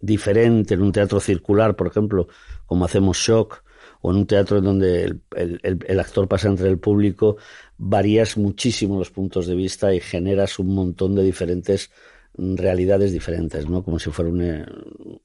diferente, 0.00 0.74
en 0.74 0.82
un 0.82 0.92
teatro 0.92 1.20
circular, 1.20 1.76
por 1.76 1.86
ejemplo, 1.86 2.28
como 2.66 2.84
hacemos 2.84 3.16
Shock, 3.18 3.62
o 4.02 4.10
en 4.10 4.16
un 4.18 4.26
teatro 4.26 4.58
en 4.58 4.64
donde 4.64 5.04
el, 5.36 5.60
el- 5.86 6.00
actor 6.00 6.26
pasa 6.26 6.48
entre 6.48 6.68
el 6.68 6.78
público, 6.78 7.36
varías 7.76 8.36
muchísimo 8.38 8.98
los 8.98 9.10
puntos 9.10 9.46
de 9.46 9.54
vista 9.54 9.92
y 9.94 10.00
generas 10.00 10.58
un 10.58 10.74
montón 10.74 11.14
de 11.14 11.22
diferentes 11.22 11.90
mm, 12.38 12.56
realidades 12.56 13.12
diferentes, 13.12 13.68
¿no? 13.68 13.82
Como 13.84 13.98
si 13.98 14.10
fuera 14.10 14.30
un, 14.30 14.40
eh, 14.42 14.64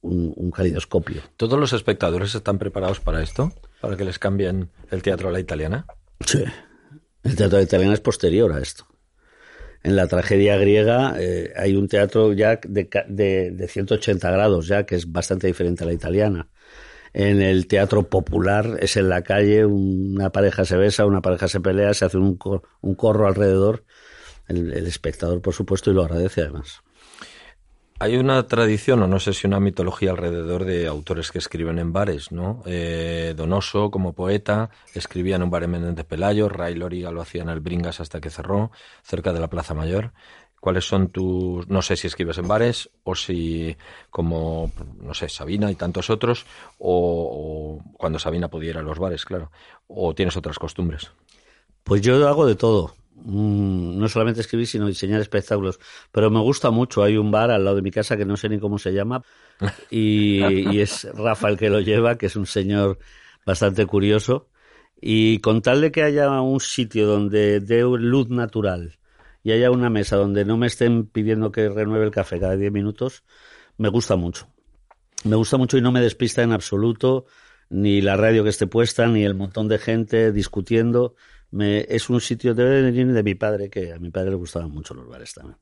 un, 0.02 0.32
un 0.36 0.50
calidoscopio. 0.50 1.22
¿Todos 1.38 1.58
los 1.58 1.72
espectadores 1.72 2.34
están 2.34 2.58
preparados 2.58 3.00
para 3.00 3.22
esto? 3.22 3.52
¿Para 3.80 3.96
que 3.96 4.04
les 4.04 4.18
cambien 4.18 4.68
el 4.90 5.02
teatro 5.02 5.28
a 5.30 5.32
la 5.32 5.40
italiana? 5.40 5.86
Sí. 6.20 6.44
El 7.22 7.34
teatro 7.34 7.60
italiano 7.60 7.92
es 7.94 8.00
posterior 8.00 8.52
a 8.52 8.60
esto. 8.60 8.86
En 9.86 9.94
la 9.94 10.06
tragedia 10.08 10.56
griega 10.56 11.14
eh, 11.18 11.52
hay 11.56 11.76
un 11.76 11.86
teatro 11.88 12.32
ya 12.32 12.58
de, 12.66 12.88
de, 13.08 13.50
de 13.52 13.68
180 13.68 14.30
grados, 14.32 14.66
ya 14.66 14.84
que 14.84 14.96
es 14.96 15.10
bastante 15.12 15.46
diferente 15.46 15.84
a 15.84 15.86
la 15.86 15.92
italiana. 15.92 16.48
En 17.14 17.42
el 17.42 17.66
teatro 17.68 18.08
popular 18.08 18.78
es 18.80 18.96
en 18.96 19.08
la 19.10 19.22
calle, 19.22 19.66
una 19.66 20.30
pareja 20.32 20.64
se 20.64 20.76
besa, 20.76 21.06
una 21.06 21.22
pareja 21.22 21.48
se 21.48 21.60
pelea, 21.60 21.94
se 21.94 22.06
hace 22.06 22.18
un, 22.18 22.36
cor- 22.36 22.62
un 22.82 22.94
corro 22.96 23.28
alrededor. 23.28 23.84
El, 24.48 24.72
el 24.74 24.86
espectador, 24.88 25.42
por 25.42 25.54
supuesto, 25.54 25.90
y 25.90 25.94
lo 25.94 26.04
agradece 26.04 26.42
además. 26.42 26.82
Hay 27.98 28.16
una 28.16 28.46
tradición, 28.46 29.02
o 29.02 29.06
no 29.06 29.18
sé 29.18 29.32
si 29.32 29.46
una 29.46 29.58
mitología 29.58 30.10
alrededor 30.10 30.66
de 30.66 30.86
autores 30.86 31.30
que 31.30 31.38
escriben 31.38 31.78
en 31.78 31.94
bares, 31.94 32.30
¿no? 32.30 32.62
Eh, 32.66 33.32
Donoso, 33.34 33.90
como 33.90 34.12
poeta, 34.12 34.68
escribía 34.94 35.36
en 35.36 35.44
un 35.44 35.50
bar 35.50 35.64
en 35.64 35.70
Menéndez 35.70 36.04
Pelayo, 36.04 36.50
Ray 36.50 36.74
Loriga 36.74 37.10
lo 37.10 37.22
hacía 37.22 37.40
en 37.40 37.48
el 37.48 37.60
Bringas 37.60 38.00
hasta 38.00 38.20
que 38.20 38.28
cerró, 38.28 38.70
cerca 39.02 39.32
de 39.32 39.40
la 39.40 39.48
Plaza 39.48 39.72
Mayor. 39.72 40.12
¿Cuáles 40.60 40.84
son 40.84 41.08
tus, 41.08 41.68
no 41.68 41.80
sé 41.80 41.96
si 41.96 42.06
escribes 42.06 42.36
en 42.36 42.48
bares 42.48 42.90
o 43.04 43.14
si 43.14 43.74
como, 44.10 44.72
no 45.00 45.14
sé, 45.14 45.30
Sabina 45.30 45.70
y 45.70 45.74
tantos 45.74 46.10
otros, 46.10 46.44
o, 46.78 47.78
o 47.80 47.92
cuando 47.94 48.18
Sabina 48.18 48.48
pudiera 48.48 48.80
a 48.80 48.82
los 48.82 48.98
bares, 48.98 49.24
claro, 49.24 49.50
o 49.86 50.14
tienes 50.14 50.36
otras 50.36 50.58
costumbres? 50.58 51.12
Pues 51.82 52.02
yo 52.02 52.28
hago 52.28 52.46
de 52.46 52.56
todo. 52.56 52.94
Mm, 53.24 53.98
no 53.98 54.08
solamente 54.08 54.40
escribir, 54.40 54.66
sino 54.66 54.86
diseñar 54.86 55.20
espectáculos. 55.20 55.80
Pero 56.12 56.30
me 56.30 56.40
gusta 56.40 56.70
mucho. 56.70 57.02
Hay 57.02 57.16
un 57.16 57.30
bar 57.30 57.50
al 57.50 57.64
lado 57.64 57.76
de 57.76 57.82
mi 57.82 57.90
casa 57.90 58.16
que 58.16 58.24
no 58.24 58.36
sé 58.36 58.48
ni 58.48 58.58
cómo 58.58 58.78
se 58.78 58.92
llama. 58.92 59.22
Y, 59.90 60.40
y 60.70 60.80
es 60.80 61.08
Rafa 61.14 61.48
el 61.48 61.56
que 61.56 61.70
lo 61.70 61.80
lleva, 61.80 62.18
que 62.18 62.26
es 62.26 62.36
un 62.36 62.46
señor 62.46 62.98
bastante 63.46 63.86
curioso. 63.86 64.48
Y 65.00 65.38
con 65.40 65.62
tal 65.62 65.80
de 65.80 65.92
que 65.92 66.02
haya 66.02 66.40
un 66.40 66.60
sitio 66.60 67.06
donde 67.06 67.60
dé 67.60 67.82
luz 67.82 68.28
natural 68.28 68.98
y 69.42 69.52
haya 69.52 69.70
una 69.70 69.90
mesa 69.90 70.16
donde 70.16 70.44
no 70.44 70.56
me 70.56 70.66
estén 70.66 71.06
pidiendo 71.06 71.52
que 71.52 71.68
renueve 71.68 72.04
el 72.04 72.10
café 72.10 72.40
cada 72.40 72.56
10 72.56 72.72
minutos, 72.72 73.22
me 73.78 73.88
gusta 73.88 74.16
mucho. 74.16 74.48
Me 75.24 75.36
gusta 75.36 75.56
mucho 75.56 75.78
y 75.78 75.82
no 75.82 75.92
me 75.92 76.00
despista 76.00 76.42
en 76.42 76.52
absoluto 76.52 77.26
ni 77.68 78.00
la 78.00 78.16
radio 78.16 78.44
que 78.44 78.50
esté 78.50 78.66
puesta, 78.66 79.06
ni 79.06 79.24
el 79.24 79.34
montón 79.34 79.68
de 79.68 79.78
gente 79.78 80.32
discutiendo. 80.32 81.14
Es 81.52 82.10
un 82.10 82.20
sitio 82.20 82.54
de, 82.54 83.22
mi 83.22 83.34
padre, 83.34 83.70
que 83.70 83.92
a 83.92 83.98
mi 83.98 84.10
padre 84.10 84.30
le 84.30 84.36
gustaban 84.36 84.70
mucho 84.70 84.94
los 84.94 85.08
bares 85.08 85.34
también. 85.34 85.56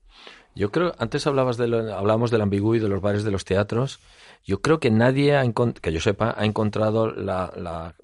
Yo 0.55 0.71
creo, 0.71 0.95
antes 0.99 1.27
hablabas 1.27 1.57
de 1.57 1.67
lo, 1.69 1.95
hablábamos 1.95 2.31
del 2.31 2.41
ambigú 2.41 2.75
y 2.75 2.79
de 2.79 2.89
los 2.89 3.01
bares 3.01 3.25
de 3.25 3.31
los 3.31 3.45
teatros. 3.45 4.01
Yo 4.45 4.61
creo 4.61 4.79
que 4.79 4.91
nadie, 4.91 5.37
ha 5.37 5.45
que 5.81 5.93
yo 5.93 6.01
sepa, 6.01 6.35
ha 6.37 6.45
encontrado 6.45 7.11
la, 7.11 7.95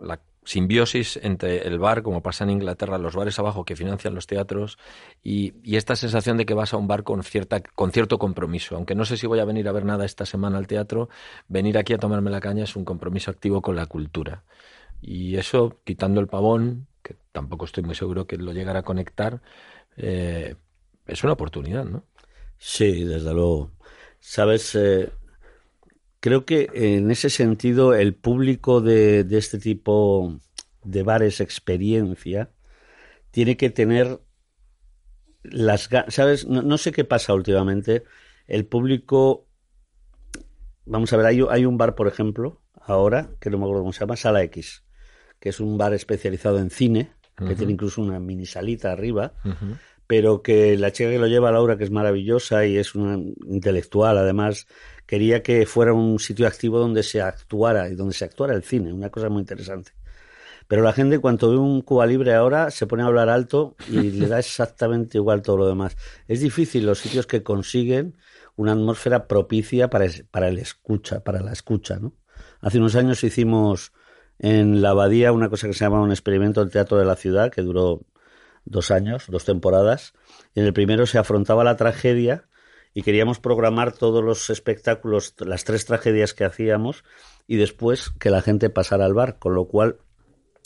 simbiosis 0.42 1.18
entre 1.22 1.66
el 1.68 1.78
bar, 1.78 2.02
como 2.02 2.22
pasa 2.22 2.44
en 2.44 2.50
Inglaterra, 2.50 2.98
los 2.98 3.14
bares 3.14 3.38
abajo 3.38 3.64
que 3.64 3.76
financian 3.76 4.14
los 4.14 4.26
teatros, 4.26 4.78
y, 5.22 5.54
y 5.62 5.76
esta 5.76 5.94
sensación 5.94 6.36
de 6.38 6.46
que 6.46 6.54
vas 6.54 6.74
a 6.74 6.76
un 6.76 6.88
bar 6.88 7.04
con, 7.04 7.22
cierta, 7.22 7.60
con 7.60 7.92
cierto 7.92 8.18
compromiso. 8.18 8.74
Aunque 8.74 8.94
no 8.94 9.04
sé 9.04 9.16
si 9.16 9.26
voy 9.26 9.38
a 9.38 9.44
venir 9.44 9.68
a 9.68 9.72
ver 9.72 9.84
nada 9.84 10.04
esta 10.04 10.26
semana 10.26 10.58
al 10.58 10.66
teatro, 10.66 11.08
venir 11.46 11.78
aquí 11.78 11.92
a 11.92 11.98
tomarme 11.98 12.30
la 12.30 12.40
caña 12.40 12.64
es 12.64 12.74
un 12.74 12.84
compromiso 12.84 13.30
activo 13.30 13.62
con 13.62 13.76
la 13.76 13.86
cultura. 13.86 14.42
Y 15.02 15.36
eso, 15.36 15.78
quitando 15.84 16.20
el 16.20 16.26
pavón, 16.26 16.88
tampoco 17.32 17.64
estoy 17.64 17.84
muy 17.84 17.94
seguro 17.94 18.26
que 18.26 18.36
lo 18.36 18.52
llegara 18.52 18.80
a 18.80 18.84
conectar, 18.84 19.42
eh, 19.96 20.56
es 21.06 21.24
una 21.24 21.32
oportunidad, 21.34 21.84
¿no? 21.84 22.04
Sí, 22.58 23.04
desde 23.04 23.32
luego. 23.32 23.72
Sabes, 24.20 24.74
eh, 24.74 25.10
creo 26.20 26.44
que 26.44 26.68
en 26.74 27.10
ese 27.10 27.30
sentido 27.30 27.94
el 27.94 28.14
público 28.14 28.80
de, 28.80 29.24
de 29.24 29.38
este 29.38 29.58
tipo 29.58 30.38
de 30.84 31.02
bares 31.02 31.40
experiencia 31.40 32.50
tiene 33.30 33.56
que 33.56 33.70
tener 33.70 34.20
las 35.42 35.88
¿sabes? 36.08 36.46
No, 36.46 36.62
no 36.62 36.78
sé 36.78 36.92
qué 36.92 37.04
pasa 37.04 37.34
últimamente. 37.34 38.04
El 38.46 38.66
público, 38.66 39.46
vamos 40.84 41.12
a 41.12 41.16
ver, 41.16 41.26
hay, 41.26 41.40
hay 41.48 41.64
un 41.64 41.78
bar, 41.78 41.94
por 41.94 42.08
ejemplo, 42.08 42.60
ahora, 42.74 43.30
que 43.40 43.50
no 43.50 43.58
me 43.58 43.64
acuerdo 43.64 43.82
cómo 43.82 43.92
se 43.92 44.00
llama, 44.00 44.16
Sala 44.16 44.42
X, 44.44 44.84
que 45.38 45.50
es 45.50 45.60
un 45.60 45.78
bar 45.78 45.94
especializado 45.94 46.58
en 46.58 46.70
cine, 46.70 47.12
que 47.46 47.54
tiene 47.54 47.72
incluso 47.72 48.02
una 48.02 48.20
mini 48.20 48.46
salita 48.46 48.92
arriba, 48.92 49.32
pero 50.06 50.42
que 50.42 50.76
la 50.76 50.92
chica 50.92 51.10
que 51.10 51.18
lo 51.18 51.26
lleva, 51.26 51.52
Laura, 51.52 51.76
que 51.76 51.84
es 51.84 51.90
maravillosa 51.90 52.66
y 52.66 52.76
es 52.76 52.94
una 52.94 53.16
intelectual, 53.46 54.18
además, 54.18 54.66
quería 55.06 55.42
que 55.42 55.66
fuera 55.66 55.92
un 55.92 56.18
sitio 56.18 56.46
activo 56.46 56.78
donde 56.78 57.02
se 57.02 57.20
actuara 57.20 57.88
y 57.88 57.94
donde 57.94 58.14
se 58.14 58.24
actuara 58.24 58.54
el 58.54 58.62
cine, 58.62 58.92
una 58.92 59.10
cosa 59.10 59.28
muy 59.28 59.40
interesante. 59.40 59.92
Pero 60.70 60.82
la 60.82 60.92
gente, 60.92 61.18
cuando 61.18 61.50
ve 61.50 61.56
un 61.56 61.82
Cuba 61.82 62.06
Libre 62.06 62.32
ahora, 62.32 62.70
se 62.70 62.86
pone 62.86 63.02
a 63.02 63.06
hablar 63.06 63.28
alto 63.28 63.74
y 63.88 64.10
le 64.12 64.28
da 64.28 64.38
exactamente 64.38 65.18
igual 65.18 65.42
todo 65.42 65.56
lo 65.56 65.66
demás. 65.66 65.96
Es 66.28 66.40
difícil 66.40 66.86
los 66.86 67.00
sitios 67.00 67.26
que 67.26 67.42
consiguen 67.42 68.16
una 68.54 68.72
atmósfera 68.72 69.26
propicia 69.26 69.90
para, 69.90 70.06
para 70.30 70.48
el 70.48 70.58
escucha, 70.58 71.24
para 71.24 71.40
la 71.40 71.52
escucha, 71.52 71.98
¿no? 71.98 72.14
Hace 72.60 72.78
unos 72.78 72.94
años 72.94 73.24
hicimos 73.24 73.92
en 74.40 74.82
la 74.82 74.90
abadía 74.90 75.32
una 75.32 75.48
cosa 75.50 75.68
que 75.68 75.74
se 75.74 75.84
llama 75.84 76.00
un 76.02 76.10
experimento 76.10 76.60
del 76.60 76.70
teatro 76.72 76.98
de 76.98 77.04
la 77.04 77.14
ciudad, 77.14 77.52
que 77.52 77.62
duró 77.62 78.00
dos 78.64 78.90
años, 78.90 79.26
dos 79.28 79.44
temporadas. 79.44 80.14
En 80.54 80.64
el 80.64 80.72
primero 80.72 81.06
se 81.06 81.18
afrontaba 81.18 81.62
la 81.62 81.76
tragedia 81.76 82.48
y 82.94 83.02
queríamos 83.02 83.38
programar 83.38 83.92
todos 83.92 84.24
los 84.24 84.50
espectáculos, 84.50 85.34
las 85.38 85.64
tres 85.64 85.84
tragedias 85.86 86.34
que 86.34 86.44
hacíamos 86.44 87.04
y 87.46 87.56
después 87.56 88.10
que 88.18 88.30
la 88.30 88.42
gente 88.42 88.70
pasara 88.70 89.04
al 89.04 89.14
bar, 89.14 89.38
con 89.38 89.54
lo 89.54 89.66
cual 89.66 89.98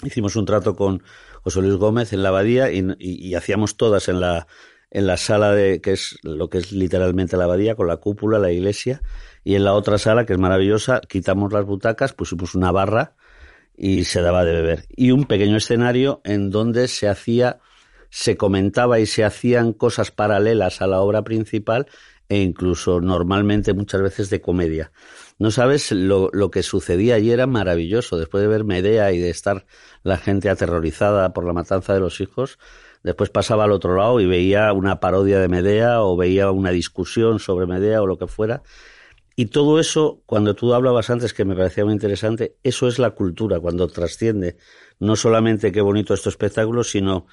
hicimos 0.04 0.36
un 0.36 0.46
trato 0.46 0.74
con 0.76 1.02
José 1.42 1.60
Luis 1.60 1.74
Gómez 1.76 2.12
en 2.12 2.22
la 2.22 2.30
abadía 2.30 2.70
y, 2.72 2.78
y- 2.98 3.26
y 3.28 3.34
hacíamos 3.34 3.76
todas 3.76 4.08
en 4.08 4.20
la 4.20 4.46
en 4.90 5.08
la 5.08 5.16
sala 5.16 5.50
de 5.52 5.80
que 5.80 5.90
es 5.90 6.18
lo 6.22 6.48
que 6.48 6.58
es 6.58 6.70
literalmente 6.70 7.36
la 7.36 7.44
abadía 7.44 7.74
con 7.74 7.88
la 7.88 7.96
cúpula, 7.96 8.38
la 8.38 8.52
iglesia 8.52 9.02
y 9.42 9.56
en 9.56 9.64
la 9.64 9.72
otra 9.74 9.98
sala 9.98 10.24
que 10.24 10.34
es 10.34 10.38
maravillosa 10.38 11.00
quitamos 11.00 11.52
las 11.52 11.64
butacas, 11.64 12.12
pusimos 12.12 12.54
una 12.54 12.70
barra 12.70 13.16
y 13.76 14.04
se 14.04 14.20
daba 14.20 14.44
de 14.44 14.52
beber 14.52 14.84
y 14.96 15.10
un 15.10 15.24
pequeño 15.24 15.56
escenario 15.56 16.20
en 16.24 16.50
donde 16.50 16.88
se 16.88 17.08
hacía 17.08 17.58
se 18.10 18.36
comentaba 18.36 19.00
y 19.00 19.06
se 19.06 19.24
hacían 19.24 19.72
cosas 19.72 20.12
paralelas 20.12 20.80
a 20.80 20.86
la 20.86 21.00
obra 21.00 21.22
principal 21.22 21.88
e 22.28 22.38
incluso 22.38 23.00
normalmente 23.00 23.74
muchas 23.74 24.02
veces 24.02 24.30
de 24.30 24.40
comedia. 24.40 24.92
No 25.38 25.50
sabes 25.50 25.90
lo, 25.90 26.30
lo 26.32 26.50
que 26.50 26.62
sucedía 26.62 27.16
allí 27.16 27.32
era 27.32 27.46
maravilloso. 27.46 28.16
Después 28.16 28.42
de 28.42 28.48
ver 28.48 28.64
Medea 28.64 29.12
y 29.12 29.18
de 29.18 29.30
estar 29.30 29.66
la 30.04 30.16
gente 30.16 30.48
aterrorizada 30.48 31.32
por 31.32 31.44
la 31.44 31.52
matanza 31.52 31.92
de 31.92 32.00
los 32.00 32.20
hijos, 32.20 32.58
después 33.02 33.30
pasaba 33.30 33.64
al 33.64 33.72
otro 33.72 33.96
lado 33.96 34.20
y 34.20 34.26
veía 34.26 34.72
una 34.72 35.00
parodia 35.00 35.40
de 35.40 35.48
Medea 35.48 36.00
o 36.02 36.16
veía 36.16 36.50
una 36.52 36.70
discusión 36.70 37.40
sobre 37.40 37.66
Medea 37.66 38.00
o 38.00 38.06
lo 38.06 38.16
que 38.16 38.28
fuera. 38.28 38.62
Y 39.36 39.46
todo 39.46 39.80
eso, 39.80 40.22
cuando 40.26 40.54
tú 40.54 40.74
hablabas 40.74 41.10
antes, 41.10 41.34
que 41.34 41.44
me 41.44 41.56
parecía 41.56 41.84
muy 41.84 41.92
interesante, 41.92 42.56
eso 42.62 42.86
es 42.86 42.98
la 42.98 43.10
cultura, 43.10 43.58
cuando 43.58 43.88
trasciende 43.88 44.56
no 45.00 45.16
solamente 45.16 45.72
qué 45.72 45.80
bonito 45.80 46.14
este 46.14 46.28
espectáculo, 46.28 46.84
sino 46.84 47.26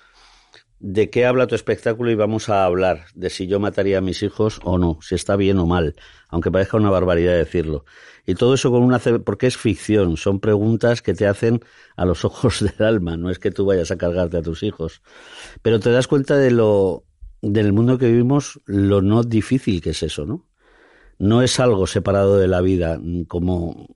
de 0.80 1.12
qué 1.12 1.28
habla 1.28 1.46
tu 1.46 1.54
espectáculo 1.54 2.10
y 2.10 2.16
vamos 2.16 2.50
a 2.50 2.66
hablar 2.66 3.06
de 3.14 3.30
si 3.30 3.46
yo 3.46 3.60
mataría 3.60 4.00
a 4.00 4.02
mis 4.02 4.24
hijos 4.24 4.60
o 4.64 4.80
no, 4.80 4.98
si 5.02 5.14
está 5.14 5.36
bien 5.36 5.60
o 5.60 5.68
mal, 5.68 5.96
aunque 6.28 6.50
parezca 6.50 6.78
una 6.78 6.90
barbaridad 6.90 7.34
decirlo. 7.34 7.86
Y 8.26 8.34
todo 8.34 8.56
eso 8.56 8.72
con 8.72 8.82
una 8.82 8.98
porque 9.00 9.46
es 9.46 9.58
ficción, 9.58 10.18
son 10.18 10.40
preguntas 10.40 11.04
que 11.04 11.14
te 11.14 11.28
hacen 11.28 11.62
a 11.96 12.06
los 12.06 12.26
ojos 12.26 12.62
del 12.62 12.86
alma, 12.86 13.16
no 13.16 13.30
es 13.30 13.38
que 13.38 13.52
tú 13.52 13.66
vayas 13.66 13.92
a 13.92 13.98
cargarte 13.98 14.38
a 14.38 14.42
tus 14.42 14.64
hijos. 14.64 15.04
Pero 15.62 15.80
te 15.80 15.92
das 15.92 16.08
cuenta 16.08 16.36
de 16.38 16.50
lo 16.50 17.04
del 17.44 17.74
mundo 17.74 18.00
que 18.00 18.08
vivimos, 18.08 18.60
lo 18.66 19.04
no 19.04 19.24
difícil 19.24 19.82
que 19.82 19.92
es 19.92 20.02
eso, 20.02 20.26
¿no? 20.26 20.51
No 21.22 21.42
es 21.42 21.60
algo 21.60 21.88
separado 21.88 22.38
de 22.38 22.48
la 22.48 22.62
vida, 22.62 22.98
mm, 23.02 23.24
como 23.26 23.88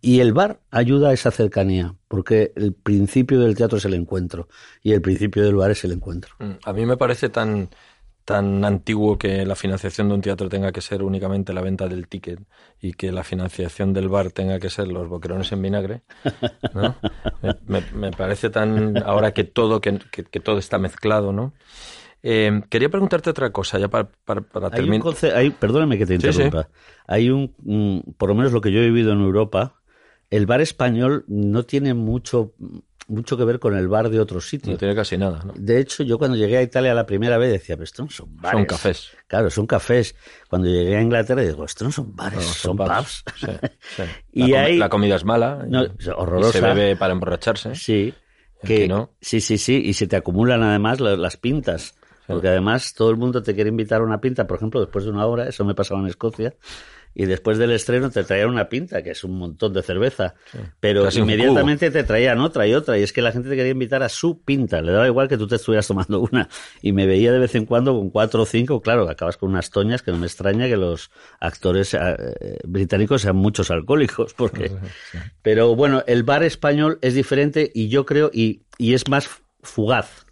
y 0.00 0.20
el 0.20 0.32
bar 0.32 0.60
ayuda 0.70 1.10
a 1.10 1.12
esa 1.14 1.30
cercanía, 1.30 1.94
porque 2.08 2.52
el 2.56 2.74
principio 2.74 3.40
del 3.40 3.56
teatro 3.56 3.78
es 3.78 3.84
el 3.84 3.94
encuentro 3.94 4.48
y 4.82 4.92
el 4.92 5.02
principio 5.02 5.44
del 5.44 5.56
bar 5.56 5.70
es 5.72 5.84
el 5.84 5.92
encuentro. 5.92 6.34
Mm, 6.38 6.52
A 6.64 6.72
mí 6.72 6.86
me 6.86 6.96
parece 6.96 7.28
tan, 7.30 7.70
tan 8.24 8.64
antiguo 8.64 9.18
que 9.18 9.46
la 9.46 9.56
financiación 9.56 10.08
de 10.08 10.14
un 10.14 10.20
teatro 10.22 10.48
tenga 10.48 10.72
que 10.72 10.80
ser 10.82 11.02
únicamente 11.02 11.52
la 11.52 11.62
venta 11.62 11.88
del 11.88 12.08
ticket 12.08 12.40
y 12.80 12.92
que 12.94 13.12
la 13.12 13.24
financiación 13.24 13.92
del 13.94 14.08
bar 14.08 14.32
tenga 14.32 14.60
que 14.60 14.70
ser 14.70 14.88
los 14.88 15.08
boquerones 15.08 15.52
en 15.52 15.62
vinagre. 15.62 16.02
¿no? 16.72 17.00
me, 17.42 17.54
me- 17.66 17.86
me 17.92 18.12
parece 18.12 18.50
tan 18.50 19.02
ahora 19.02 19.32
que 19.34 19.44
todo 19.44 19.80
que, 19.80 19.98
que- 20.12 20.24
que 20.24 20.40
todo 20.40 20.58
está 20.58 20.78
mezclado, 20.78 21.32
¿no? 21.32 21.54
Eh, 22.22 22.60
quería 22.68 22.88
preguntarte 22.88 23.30
otra 23.30 23.50
cosa 23.50 23.78
ya 23.78 23.88
para, 23.88 24.08
para, 24.24 24.40
para 24.40 24.70
terminar. 24.70 25.02
perdóname 25.60 25.98
que 25.98 26.06
te 26.06 26.14
Sí, 26.20 26.20
sí. 26.20 26.28
interrumpa. 26.42 26.68
Hay 27.06 27.30
un, 27.30 27.54
por 28.16 28.28
lo 28.30 28.34
menos 28.34 28.52
lo 28.52 28.60
que 28.60 28.72
yo 28.72 28.80
he 28.80 28.86
vivido 28.86 29.12
en 29.12 29.20
Europa, 29.20 29.76
el 30.30 30.46
bar 30.46 30.60
español 30.60 31.24
no 31.28 31.62
tiene 31.64 31.94
mucho, 31.94 32.52
mucho 33.06 33.36
que 33.36 33.44
ver 33.44 33.60
con 33.60 33.76
el 33.76 33.86
bar 33.86 34.08
de 34.10 34.18
otros 34.18 34.44
No 34.44 34.48
sitios. 34.48 34.78
tiene 34.78 34.94
casi 34.96 35.16
nada, 35.16 35.42
¿no? 35.44 35.52
De 35.56 35.78
hecho, 35.78 36.02
yo 36.02 36.18
cuando 36.18 36.36
llegué 36.36 36.56
a 36.56 36.62
Italia 36.62 36.94
la 36.94 37.06
primera 37.06 37.38
vez 37.38 37.52
decía, 37.52 37.76
pero 37.76 37.84
esto 37.84 38.02
no 38.02 38.10
son 38.10 38.36
bares. 38.36 38.52
Son 38.56 38.64
cafés. 38.64 39.10
Claro, 39.28 39.48
son 39.50 39.66
cafés. 39.68 40.16
Cuando 40.48 40.66
llegué 40.66 40.96
a 40.96 41.02
Inglaterra 41.02 41.42
digo, 41.42 41.64
esto 41.64 41.84
no 41.84 41.92
son 41.92 42.16
bares, 42.16 42.38
No, 42.38 42.42
son, 42.42 42.76
pubs. 42.76 43.22
Sí, 43.36 43.46
sí. 43.94 44.02
Y 44.32 44.40
la, 44.40 44.46
comi- 44.58 44.64
hay- 44.64 44.78
la 44.78 44.88
comida 44.88 45.14
es 45.16 45.24
mala 45.24 45.64
No, 45.68 45.84
es 45.84 46.08
horrorosa. 46.08 46.58
y 46.58 46.60
se 46.60 46.66
bebe 46.66 46.96
para 46.96 47.12
emborracharse. 47.12 47.74
Sí, 47.76 48.12
que, 48.64 48.80
que 48.80 48.88
no. 48.88 49.12
sí, 49.20 49.40
sí, 49.40 49.58
sí, 49.58 49.80
y 49.84 49.92
se 49.92 50.08
te 50.08 50.16
acumulan 50.16 50.64
además 50.64 50.98
la- 51.00 51.16
las 51.16 51.36
pintas, 51.36 51.94
porque 52.26 52.48
además 52.48 52.94
todo 52.94 53.10
el 53.10 53.16
mundo 53.16 53.42
te 53.42 53.54
quiere 53.54 53.70
invitar 53.70 54.00
a 54.00 54.04
una 54.04 54.20
pinta, 54.20 54.46
por 54.46 54.56
ejemplo, 54.56 54.80
después 54.80 55.04
de 55.04 55.10
una 55.10 55.26
hora, 55.26 55.48
eso 55.48 55.64
me 55.64 55.74
pasaba 55.74 56.00
en 56.00 56.06
Escocia, 56.06 56.54
y 57.18 57.24
después 57.24 57.56
del 57.56 57.70
estreno 57.70 58.10
te 58.10 58.24
traían 58.24 58.50
una 58.50 58.68
pinta, 58.68 59.02
que 59.02 59.12
es 59.12 59.24
un 59.24 59.38
montón 59.38 59.72
de 59.72 59.82
cerveza, 59.82 60.34
pero 60.80 61.08
inmediatamente 61.10 61.90
te 61.90 62.04
traían 62.04 62.40
otra 62.40 62.66
y 62.66 62.74
otra, 62.74 62.98
y 62.98 63.02
es 63.02 63.12
que 63.14 63.22
la 63.22 63.32
gente 63.32 63.48
te 63.48 63.56
quería 63.56 63.72
invitar 63.72 64.02
a 64.02 64.10
su 64.10 64.42
pinta, 64.42 64.82
le 64.82 64.92
daba 64.92 65.06
igual 65.06 65.26
que 65.26 65.38
tú 65.38 65.46
te 65.46 65.56
estuvieras 65.56 65.86
tomando 65.86 66.20
una, 66.20 66.50
y 66.82 66.92
me 66.92 67.06
veía 67.06 67.32
de 67.32 67.38
vez 67.38 67.54
en 67.54 67.64
cuando 67.64 67.94
con 67.94 68.10
cuatro 68.10 68.42
o 68.42 68.46
cinco, 68.46 68.82
claro, 68.82 69.08
acabas 69.08 69.38
con 69.38 69.48
unas 69.48 69.70
toñas 69.70 70.02
que 70.02 70.10
no 70.10 70.18
me 70.18 70.26
extraña 70.26 70.66
que 70.68 70.76
los 70.76 71.10
actores 71.40 71.94
eh, 71.94 72.58
británicos 72.64 73.22
sean 73.22 73.36
muchos 73.36 73.70
alcohólicos, 73.70 74.34
porque... 74.34 74.72
Pero 75.42 75.74
bueno, 75.74 76.02
el 76.06 76.22
bar 76.22 76.42
español 76.42 76.98
es 77.00 77.14
diferente 77.14 77.70
y 77.72 77.88
yo 77.88 78.04
creo, 78.04 78.30
y, 78.32 78.62
y 78.76 78.92
es 78.92 79.08
más 79.08 79.30
fugaz. 79.62 80.26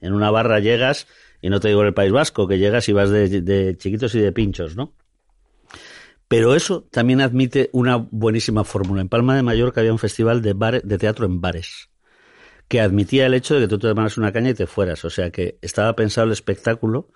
En 0.00 0.12
una 0.12 0.30
barra 0.30 0.60
llegas, 0.60 1.06
y 1.40 1.50
no 1.50 1.60
te 1.60 1.68
digo 1.68 1.80
en 1.80 1.88
el 1.88 1.94
País 1.94 2.12
Vasco, 2.12 2.46
que 2.46 2.58
llegas 2.58 2.88
y 2.88 2.92
vas 2.92 3.10
de, 3.10 3.40
de 3.40 3.76
chiquitos 3.76 4.14
y 4.14 4.20
de 4.20 4.32
pinchos, 4.32 4.76
¿no? 4.76 4.94
Pero 6.28 6.54
eso 6.54 6.86
también 6.92 7.20
admite 7.20 7.70
una 7.72 7.96
buenísima 7.96 8.62
fórmula. 8.62 9.00
En 9.00 9.08
Palma 9.08 9.34
de 9.34 9.42
Mallorca 9.42 9.80
había 9.80 9.92
un 9.92 9.98
festival 9.98 10.42
de, 10.42 10.52
bar, 10.52 10.80
de 10.82 10.98
teatro 10.98 11.26
en 11.26 11.40
bares 11.40 11.90
que 12.70 12.80
admitía 12.80 13.26
el 13.26 13.34
hecho 13.34 13.56
de 13.56 13.62
que 13.62 13.68
tú 13.68 13.80
te 13.80 13.88
tomaras 13.88 14.16
una 14.16 14.30
caña 14.32 14.50
y 14.50 14.54
te 14.54 14.68
fueras. 14.68 15.04
O 15.04 15.10
sea 15.10 15.30
que 15.30 15.58
estaba 15.60 15.96
pensado 15.96 16.28
el 16.28 16.32
espectáculo 16.32 17.08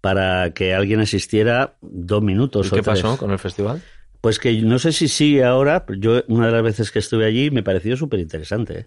para 0.00 0.52
que 0.54 0.74
alguien 0.74 1.00
asistiera 1.00 1.74
dos 1.80 2.22
minutos 2.22 2.66
¿Y 2.66 2.68
o 2.68 2.76
qué 2.76 2.82
tres. 2.82 3.02
pasó 3.02 3.16
con 3.18 3.32
el 3.32 3.40
festival? 3.40 3.82
Pues 4.20 4.38
que 4.38 4.52
no 4.62 4.78
sé 4.78 4.92
si 4.92 5.08
sigue 5.08 5.42
ahora, 5.42 5.84
yo 5.98 6.22
una 6.28 6.46
de 6.46 6.52
las 6.52 6.62
veces 6.62 6.92
que 6.92 7.00
estuve 7.00 7.26
allí 7.26 7.50
me 7.50 7.64
pareció 7.64 7.96
súper 7.96 8.20
interesante. 8.20 8.86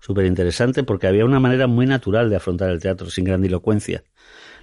Súper 0.00 0.26
interesante 0.26 0.82
porque 0.82 1.06
había 1.06 1.24
una 1.24 1.40
manera 1.40 1.66
muy 1.66 1.86
natural 1.86 2.30
de 2.30 2.36
afrontar 2.36 2.70
el 2.70 2.80
teatro, 2.80 3.10
sin 3.10 3.24
grandilocuencia. 3.24 4.02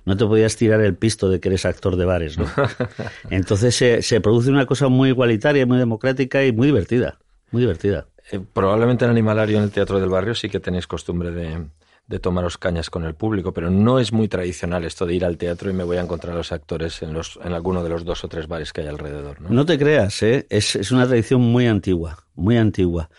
No 0.05 0.15
te 0.17 0.25
podías 0.25 0.55
tirar 0.55 0.81
el 0.81 0.95
pisto 0.95 1.29
de 1.29 1.39
que 1.39 1.49
eres 1.49 1.65
actor 1.65 1.95
de 1.95 2.05
bares, 2.05 2.37
¿no? 2.37 2.45
Entonces 3.29 3.75
se, 3.75 4.01
se 4.01 4.21
produce 4.21 4.49
una 4.49 4.65
cosa 4.65 4.87
muy 4.87 5.09
igualitaria, 5.09 5.65
muy 5.65 5.77
democrática 5.77 6.45
y 6.45 6.51
muy 6.51 6.67
divertida. 6.67 7.19
Muy 7.51 7.61
divertida. 7.61 8.07
Eh, 8.31 8.39
probablemente 8.53 9.05
en 9.05 9.11
Animalario, 9.11 9.57
en 9.57 9.63
el 9.63 9.71
Teatro 9.71 9.99
del 9.99 10.09
Barrio, 10.09 10.33
sí 10.33 10.49
que 10.49 10.59
tenéis 10.59 10.87
costumbre 10.87 11.31
de, 11.31 11.65
de 12.07 12.19
tomaros 12.19 12.57
cañas 12.57 12.89
con 12.89 13.03
el 13.03 13.15
público, 13.15 13.53
pero 13.53 13.69
no 13.69 13.99
es 13.99 14.13
muy 14.13 14.27
tradicional 14.29 14.85
esto 14.85 15.05
de 15.05 15.13
ir 15.13 15.25
al 15.25 15.37
teatro 15.37 15.69
y 15.69 15.73
me 15.73 15.83
voy 15.83 15.97
a 15.97 16.01
encontrar 16.01 16.33
a 16.33 16.37
los 16.37 16.51
actores 16.53 17.01
en, 17.01 17.13
los, 17.13 17.37
en 17.43 17.53
alguno 17.53 17.83
de 17.83 17.89
los 17.89 18.05
dos 18.05 18.23
o 18.23 18.29
tres 18.29 18.47
bares 18.47 18.71
que 18.71 18.81
hay 18.81 18.87
alrededor. 18.87 19.41
¿no? 19.41 19.49
No 19.49 19.65
te 19.65 19.77
creas, 19.77 20.23
¿eh? 20.23 20.47
es, 20.49 20.75
es 20.77 20.91
una 20.91 21.05
tradición 21.05 21.41
muy 21.41 21.67
antigua, 21.67 22.19
muy 22.33 22.57
antigua. 22.57 23.09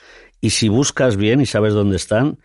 Y 0.40 0.51
si 0.51 0.68
buscas 0.68 1.16
bien 1.16 1.40
y 1.40 1.46
sabes 1.46 1.74
dónde 1.74 1.96
están, 1.96 2.38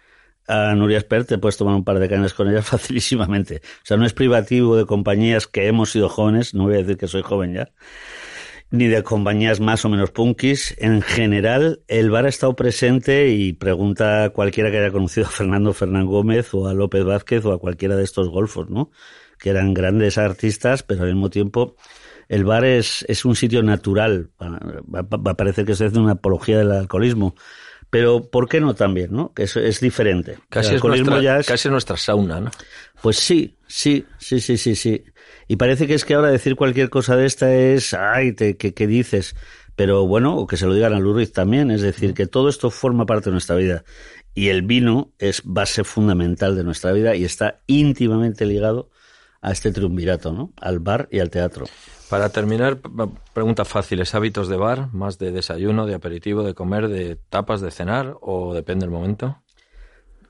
a 0.48 0.76
Nuria 0.76 0.98
Espert 0.98 1.28
te 1.30 1.38
puedes 1.38 1.58
tomar 1.58 1.76
un 1.76 1.84
par 1.86 2.00
de 2.00 2.10
cañas 2.10 2.34
con 2.34 2.50
ellas 2.50 2.66
facilísimamente. 2.70 3.62
O 3.66 3.86
sea, 3.86 3.98
no 3.98 4.06
es 4.06 4.14
privativo 4.14 4.76
de 4.76 4.86
compañías 4.86 5.48
que 5.48 5.68
hemos 5.68 5.92
sido 5.92 6.10
jóvenes, 6.10 6.54
no 6.54 6.64
voy 6.64 6.76
a 6.76 6.78
decir 6.78 6.98
que 6.98 7.08
soy 7.08 7.22
joven 7.22 7.54
ya, 7.54 7.72
ni 8.72 8.88
de 8.88 9.04
compañías 9.04 9.60
más 9.60 9.86
o 9.86 9.90
menos 9.90 10.12
punkis. 10.12 10.76
En 10.80 11.02
general, 11.02 11.82
el 11.88 12.10
bar 12.10 12.26
ha 12.26 12.30
estado 12.30 12.56
presente 12.56 13.30
y 13.30 13.54
pregunta 13.54 14.26
a 14.26 14.30
cualquiera 14.32 14.72
que 14.72 14.80
haya 14.80 14.92
conocido 14.92 15.28
a 15.28 15.30
Fernando 15.30 15.74
Fernán 15.74 16.06
Gómez 16.08 16.54
o 16.54 16.68
a 16.68 16.74
López 16.74 17.04
Vázquez 17.04 17.46
o 17.46 17.54
a 17.54 17.60
cualquiera 17.60 17.96
de 17.96 18.04
estos 18.04 18.30
golfos, 18.30 18.70
¿no? 18.70 18.92
Que 19.38 19.50
eran 19.52 19.74
grandes 19.74 20.18
artistas, 20.18 20.84
pero 20.84 21.04
al 21.04 21.10
mismo 21.14 21.30
tiempo 21.30 21.76
el 22.30 22.46
bar 22.46 22.66
es, 22.66 23.06
es 23.08 23.26
un 23.26 23.36
sitio 23.36 23.62
natural. 23.64 24.32
Va, 24.42 24.60
va- 25.04 25.18
va 25.18 25.32
a 25.32 25.38
parecer 25.38 25.66
que 25.66 25.76
se 25.76 25.86
hace 25.86 26.00
una 26.00 26.14
apología 26.14 26.58
del 26.58 26.72
alcoholismo. 26.72 27.36
Pero 27.94 28.28
¿por 28.28 28.50
qué 28.50 28.60
no 28.60 28.74
también, 28.74 29.12
no? 29.12 29.36
Que 29.36 29.44
es, 29.44 29.56
es 29.56 29.80
diferente. 29.80 30.40
Casi, 30.50 30.72
el 30.72 30.78
es 30.78 30.84
nuestra, 30.84 31.22
ya 31.22 31.38
es... 31.38 31.46
casi 31.46 31.68
es 31.68 31.72
nuestra 31.72 31.96
sauna, 31.96 32.40
¿no? 32.40 32.50
Pues 33.04 33.18
sí, 33.18 33.56
sí, 33.68 34.04
sí, 34.18 34.40
sí, 34.40 34.58
sí, 34.58 34.76
sí. 34.76 35.04
Y 35.48 35.58
parece 35.58 35.86
que 35.86 35.94
es 35.94 36.04
que 36.04 36.16
ahora 36.16 36.32
decir 36.32 36.56
cualquier 36.56 36.90
cosa 36.90 37.16
de 37.16 37.28
esta 37.28 37.54
es, 37.54 37.94
ay, 37.94 38.32
te, 38.32 38.58
¿qué, 38.58 38.74
qué 38.74 38.88
dices? 38.88 39.36
Pero 39.76 40.08
bueno, 40.08 40.36
o 40.36 40.48
que 40.48 40.58
se 40.58 40.66
lo 40.66 40.74
digan 40.74 40.94
a 40.94 41.00
Lurriz 41.00 41.34
también, 41.34 41.70
es 41.70 41.84
decir, 41.84 42.16
que 42.16 42.26
todo 42.26 42.50
esto 42.50 42.72
forma 42.72 43.06
parte 43.06 43.26
de 43.26 43.34
nuestra 43.34 43.58
vida. 43.58 43.84
Y 44.34 44.48
el 44.48 44.64
vino 44.64 45.14
es 45.20 45.44
base 45.46 45.84
fundamental 45.84 46.56
de 46.56 46.64
nuestra 46.64 46.94
vida 46.94 47.16
y 47.16 47.26
está 47.26 47.62
íntimamente 47.68 48.48
ligado 48.48 48.90
a 49.40 49.52
este 49.52 49.72
triunvirato, 49.72 50.32
¿no? 50.32 50.52
Al 50.60 50.80
bar 50.80 51.10
y 51.12 51.20
al 51.20 51.30
teatro. 51.30 51.68
Para 52.13 52.30
terminar, 52.30 52.78
preguntas 53.34 53.67
fáciles. 53.67 54.13
¿Hábitos 54.13 54.47
de 54.47 54.56
bar? 54.56 54.93
¿Más 54.93 55.17
de 55.17 55.32
desayuno, 55.32 55.88
de 55.88 55.95
aperitivo, 55.95 56.43
de 56.43 56.54
comer, 56.54 56.88
de 56.88 57.15
tapas, 57.15 57.60
de 57.60 57.71
cenar? 57.71 58.17
¿O 58.21 58.54
depende 58.54 58.86
del 58.86 58.91
momento? 58.91 59.41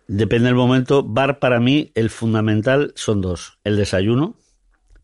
Depende 0.07 0.45
del 0.45 0.55
momento. 0.55 1.03
Bar 1.03 1.39
para 1.39 1.59
mí, 1.59 1.91
el 1.95 2.09
fundamental 2.09 2.93
son 2.95 3.19
dos. 3.19 3.59
El 3.65 3.75
desayuno, 3.75 4.37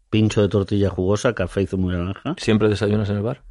pincho 0.09 0.41
de 0.41 0.47
tortilla 0.47 0.89
jugosa, 0.89 1.35
café 1.35 1.63
y 1.63 1.67
zumo 1.67 1.89
de 1.89 1.97
naranja. 1.97 2.35
¿Siempre 2.37 2.69
desayunas 2.69 3.09
en 3.09 3.17
el 3.17 3.23
bar? 3.23 3.43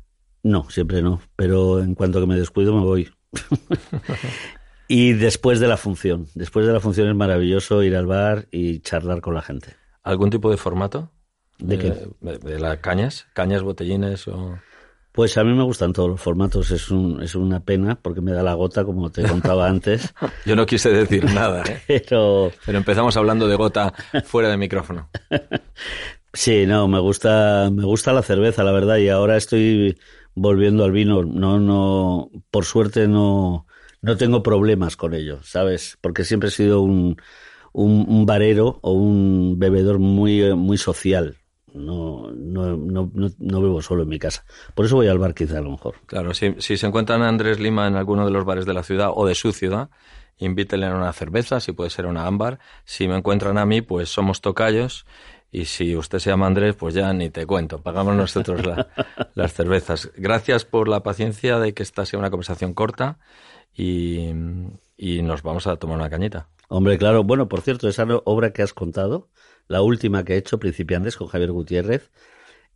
No, 0.42 0.70
siempre 0.70 1.02
no, 1.02 1.20
pero 1.36 1.80
en 1.80 1.94
cuanto 1.94 2.20
que 2.20 2.26
me 2.26 2.36
descuido 2.36 2.74
me 2.74 2.80
voy. 2.80 3.10
y 4.88 5.12
después 5.12 5.60
de 5.60 5.68
la 5.68 5.76
función, 5.76 6.28
después 6.34 6.66
de 6.66 6.72
la 6.72 6.80
función 6.80 7.10
es 7.10 7.14
maravilloso 7.14 7.82
ir 7.82 7.94
al 7.94 8.06
bar 8.06 8.48
y 8.50 8.80
charlar 8.80 9.20
con 9.20 9.34
la 9.34 9.42
gente. 9.42 9.76
¿Algún 10.02 10.30
tipo 10.30 10.50
de 10.50 10.56
formato? 10.56 11.12
¿De 11.58 11.74
Eh, 11.74 11.78
qué? 11.78 11.92
De, 12.20 12.38
de 12.38 12.58
las 12.60 12.78
cañas, 12.78 13.26
cañas, 13.34 13.62
botellines 13.62 14.28
o... 14.28 14.58
Pues 15.12 15.36
a 15.36 15.42
mí 15.42 15.52
me 15.52 15.64
gustan 15.64 15.92
todos 15.92 16.08
los 16.10 16.20
formatos, 16.20 16.70
es, 16.70 16.90
un, 16.90 17.20
es 17.22 17.34
una 17.34 17.64
pena 17.64 18.00
porque 18.00 18.20
me 18.20 18.32
da 18.32 18.42
la 18.42 18.54
gota, 18.54 18.84
como 18.84 19.10
te 19.10 19.24
contaba 19.24 19.66
antes, 19.68 20.14
Yo 20.44 20.54
no 20.54 20.64
quise 20.66 20.90
decir 20.90 21.24
nada, 21.24 21.64
¿eh? 21.66 21.82
pero 21.86 22.52
Pero 22.64 22.78
empezamos 22.78 23.16
hablando 23.16 23.48
de 23.48 23.56
gota 23.56 23.92
fuera 24.24 24.48
de 24.48 24.56
micrófono. 24.56 25.10
sí, 26.32 26.66
no, 26.66 26.88
me 26.88 27.00
gusta, 27.00 27.70
me 27.72 27.84
gusta 27.84 28.12
la 28.12 28.22
cerveza, 28.22 28.64
la 28.64 28.72
verdad, 28.72 28.96
y 28.98 29.08
ahora 29.08 29.36
estoy 29.36 29.98
volviendo 30.34 30.84
al 30.84 30.92
vino. 30.92 31.24
No, 31.24 31.58
no, 31.58 32.30
por 32.50 32.64
suerte 32.64 33.08
no, 33.08 33.66
no 34.02 34.16
tengo 34.16 34.42
problemas 34.42 34.96
con 34.96 35.14
ello, 35.14 35.40
¿sabes? 35.42 35.98
Porque 36.00 36.24
siempre 36.24 36.48
he 36.48 36.52
sido 36.52 36.80
un, 36.82 37.16
un, 37.72 38.06
un 38.08 38.26
barero 38.26 38.78
o 38.82 38.92
un 38.92 39.58
bebedor 39.58 39.98
muy, 39.98 40.42
eh, 40.42 40.54
muy 40.54 40.78
social. 40.78 41.36
No, 41.78 42.30
no, 42.32 42.76
no, 42.76 43.10
no, 43.14 43.28
no 43.38 43.60
bebo 43.62 43.80
solo 43.82 44.02
en 44.02 44.08
mi 44.08 44.18
casa. 44.18 44.44
Por 44.74 44.86
eso 44.86 44.96
voy 44.96 45.08
al 45.08 45.18
bar 45.18 45.34
quizá 45.34 45.58
a 45.58 45.62
lo 45.62 45.70
mejor. 45.70 45.94
Claro, 46.06 46.34
si, 46.34 46.54
si 46.58 46.76
se 46.76 46.86
encuentran 46.86 47.22
a 47.22 47.28
Andrés 47.28 47.60
Lima 47.60 47.86
en 47.86 47.96
alguno 47.96 48.24
de 48.24 48.30
los 48.30 48.44
bares 48.44 48.66
de 48.66 48.74
la 48.74 48.82
ciudad 48.82 49.10
o 49.14 49.26
de 49.26 49.34
su 49.34 49.52
ciudad, 49.52 49.90
invítenle 50.38 50.86
a 50.86 50.94
una 50.94 51.12
cerveza, 51.12 51.60
si 51.60 51.72
puede 51.72 51.90
ser 51.90 52.06
una 52.06 52.26
ámbar. 52.26 52.58
Si 52.84 53.08
me 53.08 53.16
encuentran 53.16 53.58
a 53.58 53.66
mí, 53.66 53.80
pues 53.82 54.08
somos 54.08 54.40
tocayos. 54.40 55.06
Y 55.50 55.64
si 55.64 55.96
usted 55.96 56.18
se 56.18 56.28
llama 56.30 56.46
Andrés, 56.46 56.76
pues 56.76 56.94
ya 56.94 57.12
ni 57.14 57.30
te 57.30 57.46
cuento, 57.46 57.80
pagamos 57.82 58.14
nosotros 58.14 58.66
la- 58.66 58.88
las 59.34 59.54
cervezas. 59.54 60.10
Gracias 60.16 60.64
por 60.66 60.88
la 60.88 61.02
paciencia 61.02 61.58
de 61.58 61.72
que 61.72 61.82
esta 61.82 62.04
sea 62.04 62.18
una 62.18 62.28
conversación 62.30 62.74
corta 62.74 63.18
y, 63.74 64.28
y 64.96 65.22
nos 65.22 65.42
vamos 65.42 65.66
a 65.66 65.76
tomar 65.76 65.96
una 65.98 66.10
cañita. 66.10 66.48
Hombre, 66.68 66.98
claro. 66.98 67.24
Bueno, 67.24 67.48
por 67.48 67.62
cierto, 67.62 67.88
esa 67.88 68.04
obra 68.24 68.52
que 68.52 68.62
has 68.62 68.74
contado, 68.74 69.30
la 69.66 69.82
última 69.82 70.24
que 70.24 70.34
he 70.34 70.36
hecho, 70.36 70.58
Principiantes, 70.58 71.16
con 71.16 71.28
Javier 71.28 71.50
Gutiérrez, 71.50 72.10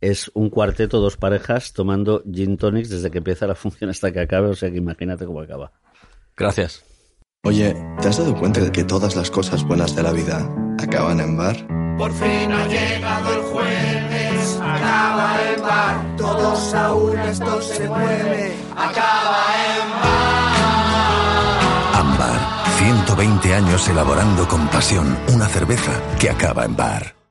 es 0.01 0.29
un 0.33 0.49
cuarteto, 0.49 0.99
dos 0.99 1.15
parejas, 1.15 1.71
tomando 1.71 2.23
gin 2.29 2.57
tonics 2.57 2.89
desde 2.89 3.09
que 3.09 3.19
empieza 3.19 3.47
la 3.47 3.55
función 3.63 3.89
hasta 3.89 4.11
que 4.11 4.19
acabe. 4.19 4.49
O 4.49 4.55
sea 4.55 4.69
que 4.69 4.77
imagínate 4.77 5.25
cómo 5.25 5.41
acaba. 5.41 5.71
Gracias. 6.35 6.83
Oye, 7.45 7.75
¿te 8.01 8.07
has 8.07 8.17
dado 8.17 8.35
cuenta 8.35 8.61
de 8.61 8.71
que 8.71 8.85
todas 8.85 9.15
las 9.17 9.29
cosas 9.29 9.65
buenas 9.65 9.95
de 9.95 10.03
la 10.03 10.13
vida 10.13 10.49
acaban 10.79 11.19
en 11.19 11.35
bar? 11.35 11.55
Por 11.97 12.11
fin 12.13 12.51
ha 12.51 12.67
llegado 12.67 13.33
el 13.33 13.41
jueves, 13.41 14.59
acaba 14.61 15.49
el 15.49 15.61
bar, 15.61 16.15
todos 16.15 16.73
a 16.73 16.93
una 16.93 17.29
esto 17.29 17.61
se 17.61 17.87
mueve, 17.87 18.55
acaba 18.75 19.43
en 19.75 19.89
bar. 19.89 19.92
120 23.15 23.53
años 23.53 23.87
elaborando 23.89 24.47
con 24.47 24.67
pasión 24.69 25.17
una 25.33 25.47
cerveza 25.47 25.91
que 26.19 26.31
acaba 26.31 26.65
en 26.65 26.75
bar. 26.75 27.22